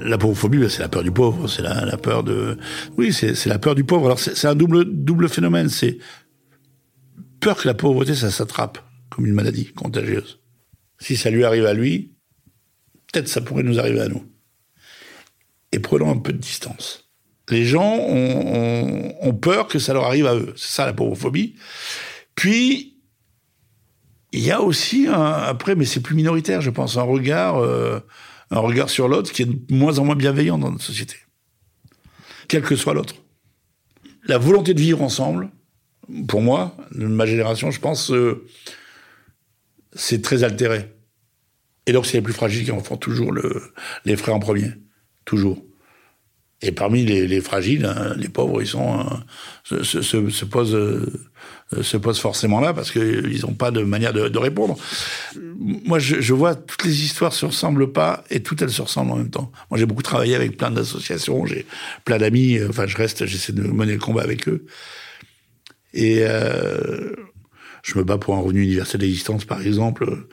La 0.00 0.16
pauvrophobie, 0.16 0.58
ben, 0.58 0.68
c'est 0.68 0.82
la 0.82 0.88
peur 0.88 1.02
du 1.02 1.10
pauvre, 1.10 1.48
c'est 1.48 1.62
la, 1.62 1.96
peur. 1.96 2.24
Oui, 2.96 3.12
c'est 3.12 3.46
la 3.46 3.58
peur 3.58 3.74
du 3.74 3.82
pauvre. 3.82 4.06
Alors 4.06 4.20
c'est 4.20 4.46
un 4.46 4.54
double, 4.54 4.84
double 4.84 5.28
phénomène, 5.28 5.68
c'est 5.68 5.98
peur 7.40 7.56
que 7.56 7.66
la 7.66 7.74
pauvreté, 7.74 8.14
ça 8.14 8.30
s'attrape 8.30 8.78
comme 9.10 9.26
une 9.26 9.34
maladie 9.34 9.72
contagieuse. 9.72 10.38
Si 11.00 11.16
ça 11.16 11.30
lui 11.30 11.44
arrive 11.44 11.66
à 11.66 11.74
lui, 11.74 12.12
peut-être 13.12 13.28
ça 13.28 13.40
pourrait 13.40 13.64
nous 13.64 13.80
arriver 13.80 14.00
à 14.00 14.08
nous. 14.08 14.24
Et 15.72 15.80
prenons 15.80 16.10
un 16.10 16.18
peu 16.18 16.32
de 16.32 16.38
distance. 16.38 17.08
Les 17.50 17.64
gens 17.64 17.96
ont, 17.98 19.34
peur 19.40 19.68
que 19.68 19.78
ça 19.78 19.94
leur 19.94 20.04
arrive 20.04 20.26
à 20.26 20.34
eux. 20.34 20.52
C'est 20.56 20.74
ça 20.74 20.86
la 20.86 20.92
pauvrophobie. 20.92 21.56
Puis, 22.34 22.97
il 24.32 24.40
y 24.40 24.50
a 24.50 24.60
aussi, 24.60 25.06
après, 25.08 25.74
mais 25.74 25.84
c'est 25.84 26.00
plus 26.00 26.14
minoritaire, 26.14 26.60
je 26.60 26.70
pense, 26.70 26.96
un 26.96 27.02
regard, 27.02 27.56
euh, 27.58 28.00
un 28.50 28.60
regard 28.60 28.90
sur 28.90 29.08
l'autre 29.08 29.32
qui 29.32 29.42
est 29.42 29.46
de 29.46 29.74
moins 29.74 29.98
en 29.98 30.04
moins 30.04 30.16
bienveillant 30.16 30.58
dans 30.58 30.70
notre 30.70 30.84
société. 30.84 31.16
Quel 32.46 32.62
que 32.62 32.76
soit 32.76 32.94
l'autre. 32.94 33.14
La 34.24 34.38
volonté 34.38 34.74
de 34.74 34.80
vivre 34.80 35.02
ensemble, 35.02 35.50
pour 36.26 36.42
moi, 36.42 36.76
de 36.92 37.06
ma 37.06 37.26
génération, 37.26 37.70
je 37.70 37.80
pense, 37.80 38.10
euh, 38.10 38.46
c'est 39.92 40.22
très 40.22 40.44
altéré. 40.44 40.94
Et 41.86 41.92
donc, 41.92 42.04
c'est 42.04 42.18
les 42.18 42.22
plus 42.22 42.34
fragiles 42.34 42.64
qui 42.64 42.70
en 42.70 42.82
font 42.82 42.98
toujours 42.98 43.32
le, 43.32 43.72
les 44.04 44.16
frais 44.16 44.32
en 44.32 44.40
premier. 44.40 44.72
Toujours. 45.24 45.64
Et 46.60 46.72
parmi 46.72 47.04
les, 47.04 47.40
fragiles, 47.40 47.84
hein, 47.84 48.14
les 48.16 48.28
pauvres, 48.28 48.60
ils 48.60 48.66
sont, 48.66 49.00
euh, 49.70 49.82
se, 49.84 50.02
se, 50.02 50.28
se, 50.28 50.44
posent, 50.44 50.74
euh, 50.74 51.06
se 51.82 51.96
posent 51.96 52.18
forcément 52.18 52.60
là 52.60 52.74
parce 52.74 52.90
qu'ils 52.90 53.42
n'ont 53.42 53.54
pas 53.54 53.70
de 53.70 53.82
manière 53.82 54.12
de, 54.12 54.28
de 54.28 54.38
répondre. 54.38 54.76
Moi, 55.36 56.00
je, 56.00 56.20
je, 56.20 56.34
vois 56.34 56.56
toutes 56.56 56.84
les 56.84 57.04
histoires 57.04 57.32
se 57.32 57.46
ressemblent 57.46 57.92
pas 57.92 58.24
et 58.30 58.42
toutes 58.42 58.60
elles 58.60 58.70
se 58.70 58.82
ressemblent 58.82 59.12
en 59.12 59.16
même 59.16 59.30
temps. 59.30 59.52
Moi, 59.70 59.78
j'ai 59.78 59.86
beaucoup 59.86 60.02
travaillé 60.02 60.34
avec 60.34 60.56
plein 60.56 60.72
d'associations, 60.72 61.46
j'ai 61.46 61.64
plein 62.04 62.18
d'amis. 62.18 62.58
Enfin, 62.68 62.88
je 62.88 62.96
reste, 62.96 63.24
j'essaie 63.26 63.52
de 63.52 63.62
mener 63.62 63.92
le 63.92 64.00
combat 64.00 64.22
avec 64.22 64.48
eux. 64.48 64.66
Et 65.94 66.18
euh, 66.22 67.14
je 67.82 67.98
me 67.98 68.04
bats 68.04 68.18
pour 68.18 68.34
un 68.34 68.40
revenu 68.40 68.62
universel 68.62 69.00
d'existence, 69.00 69.44
par 69.44 69.62
exemple, 69.62 70.26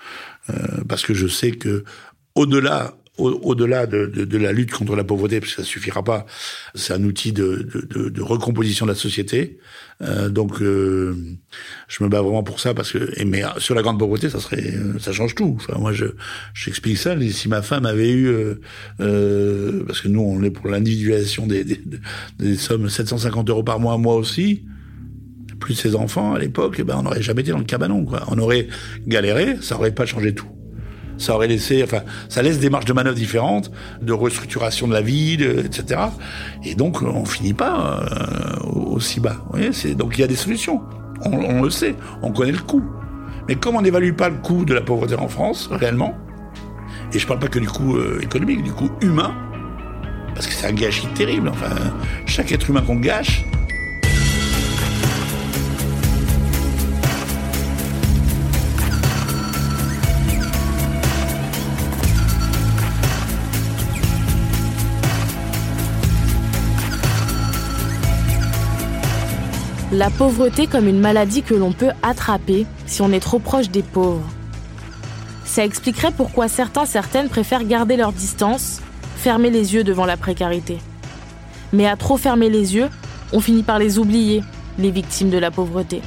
euh, 0.49 0.53
parce 0.87 1.03
que 1.03 1.13
je 1.13 1.27
sais 1.27 1.51
que 1.51 1.83
au-delà 2.35 2.97
au-delà 3.17 3.87
de, 3.87 4.37
la 4.37 4.51
lutte 4.51 4.71
contre 4.71 4.95
la 4.95 5.03
pauvreté, 5.03 5.39
parce 5.39 5.55
que 5.55 5.61
ça 5.61 5.67
suffira 5.67 6.03
pas, 6.03 6.25
c'est 6.73 6.93
un 6.93 7.03
outil 7.03 7.31
de, 7.31 7.67
recomposition 8.19 8.85
de 8.85 8.91
la 8.91 8.95
société. 8.95 9.59
Euh, 10.01 10.27
donc, 10.27 10.61
euh, 10.61 11.15
je 11.87 12.03
me 12.03 12.09
bats 12.09 12.21
vraiment 12.21 12.43
pour 12.43 12.59
ça 12.59 12.73
parce 12.73 12.91
que, 12.91 13.23
mais 13.23 13.43
sur 13.57 13.75
la 13.75 13.81
grande 13.81 13.97
pauvreté, 13.97 14.29
ça 14.29 14.39
serait, 14.39 14.73
ça 14.99 15.13
change 15.13 15.35
tout. 15.35 15.57
Enfin, 15.57 15.79
moi, 15.79 15.93
je, 15.93 16.05
j'explique 16.53 16.97
ça. 16.97 17.15
Si 17.31 17.47
ma 17.47 17.61
femme 17.61 17.85
avait 17.85 18.11
eu, 18.11 18.27
euh, 18.27 18.55
euh 18.99 19.83
parce 19.85 20.01
que 20.01 20.09
nous, 20.09 20.21
on 20.21 20.43
est 20.43 20.51
pour 20.51 20.69
des, 20.69 21.63
des 22.39 22.55
sommes 22.57 22.89
750 22.89 23.49
euros 23.49 23.63
par 23.63 23.79
mois, 23.79 23.97
moi 23.97 24.15
aussi 24.15 24.65
plus 25.59 25.73
ses 25.73 25.95
enfants 25.95 26.33
à 26.33 26.39
l'époque, 26.39 26.75
eh 26.79 26.83
ben 26.83 26.97
on 26.97 27.03
n'aurait 27.03 27.21
jamais 27.21 27.41
été 27.41 27.51
dans 27.51 27.57
le 27.57 27.63
cabanon. 27.63 28.03
Quoi. 28.05 28.23
On 28.27 28.37
aurait 28.37 28.67
galéré, 29.07 29.55
ça 29.61 29.75
aurait 29.75 29.93
pas 29.93 30.05
changé 30.05 30.35
tout. 30.35 30.49
Ça 31.17 31.35
aurait 31.35 31.47
laissé, 31.47 31.83
enfin, 31.83 32.01
ça 32.29 32.41
laisse 32.41 32.59
des 32.59 32.69
marges 32.69 32.85
de 32.85 32.93
manœuvre 32.93 33.15
différentes, 33.15 33.71
de 34.01 34.13
restructuration 34.13 34.87
de 34.87 34.93
la 34.93 35.01
vie, 35.01 35.33
etc. 35.33 36.01
Et 36.63 36.75
donc, 36.75 37.01
on 37.01 37.25
finit 37.25 37.53
pas 37.53 38.01
euh, 38.01 38.69
aussi 38.69 39.19
bas. 39.19 39.37
Vous 39.45 39.51
voyez, 39.57 39.73
c'est 39.73 39.95
donc 39.95 40.17
il 40.17 40.21
y 40.21 40.23
a 40.23 40.27
des 40.27 40.35
solutions. 40.35 40.81
On, 41.21 41.61
le 41.61 41.69
sait, 41.69 41.95
on 42.21 42.31
connaît 42.31 42.51
le 42.51 42.59
coût. 42.59 42.83
Mais 43.47 43.55
comme 43.55 43.75
on 43.75 43.81
n'évalue 43.81 44.13
pas 44.13 44.29
le 44.29 44.35
coût 44.35 44.65
de 44.65 44.73
la 44.73 44.81
pauvreté 44.81 45.15
en 45.15 45.27
France, 45.27 45.69
réellement, 45.71 46.15
et 47.13 47.19
je 47.19 47.25
parle 47.25 47.39
pas 47.39 47.47
que 47.47 47.59
du 47.59 47.67
coût 47.67 47.95
euh, 47.95 48.19
économique, 48.21 48.63
du 48.63 48.71
coût 48.71 48.89
humain, 49.01 49.33
parce 50.33 50.47
que 50.47 50.53
c'est 50.53 50.67
un 50.67 50.73
gâchis 50.73 51.07
terrible. 51.15 51.47
Enfin, 51.49 51.73
chaque 52.25 52.51
être 52.51 52.69
humain 52.69 52.81
qu'on 52.81 52.97
gâche, 52.97 53.45
La 69.95 70.09
pauvreté 70.09 70.67
comme 70.67 70.89
une 70.89 70.99
maladie 70.99 71.41
que 71.41 71.53
l'on 71.53 71.71
peut 71.71 71.91
attraper 72.03 72.65
si 72.85 73.01
on 73.01 73.13
est 73.13 73.21
trop 73.21 73.39
proche 73.39 73.69
des 73.69 73.81
pauvres. 73.81 74.27
Ça 75.45 75.63
expliquerait 75.63 76.11
pourquoi 76.11 76.49
certains, 76.49 76.85
certaines 76.85 77.29
préfèrent 77.29 77.63
garder 77.63 77.95
leur 77.95 78.11
distance, 78.11 78.81
fermer 79.15 79.49
les 79.49 79.73
yeux 79.73 79.85
devant 79.85 80.05
la 80.05 80.17
précarité. 80.17 80.79
Mais 81.71 81.87
à 81.87 81.95
trop 81.95 82.17
fermer 82.17 82.49
les 82.49 82.75
yeux, 82.75 82.89
on 83.31 83.39
finit 83.39 83.63
par 83.63 83.79
les 83.79 83.97
oublier, 83.97 84.43
les 84.77 84.91
victimes 84.91 85.29
de 85.29 85.37
la 85.37 85.49
pauvreté. 85.49 86.01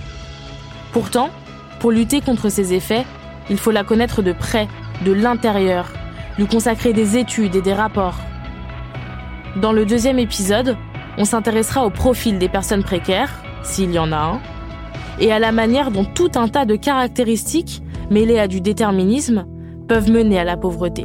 Pourtant, 0.92 1.30
pour 1.80 1.90
lutter 1.90 2.20
contre 2.20 2.50
ces 2.50 2.74
effets, 2.74 3.06
il 3.48 3.56
faut 3.56 3.70
la 3.70 3.84
connaître 3.84 4.20
de 4.20 4.34
près, 4.34 4.68
de 5.06 5.12
l'intérieur, 5.12 5.90
lui 6.36 6.46
consacrer 6.46 6.92
des 6.92 7.16
études 7.16 7.56
et 7.56 7.62
des 7.62 7.72
rapports. 7.72 8.18
Dans 9.56 9.72
le 9.72 9.86
deuxième 9.86 10.18
épisode, 10.18 10.76
on 11.16 11.24
s'intéressera 11.24 11.86
au 11.86 11.90
profil 11.90 12.38
des 12.38 12.50
personnes 12.50 12.84
précaires, 12.84 13.32
s'il 13.68 13.92
y 13.92 13.98
en 13.98 14.12
a 14.12 14.16
un, 14.16 14.40
et 15.20 15.32
à 15.32 15.38
la 15.38 15.52
manière 15.52 15.90
dont 15.90 16.04
tout 16.04 16.30
un 16.36 16.48
tas 16.48 16.64
de 16.64 16.76
caractéristiques, 16.76 17.82
mêlées 18.10 18.38
à 18.38 18.48
du 18.48 18.60
déterminisme, 18.60 19.46
peuvent 19.86 20.10
mener 20.10 20.38
à 20.38 20.44
la 20.44 20.56
pauvreté. 20.56 21.04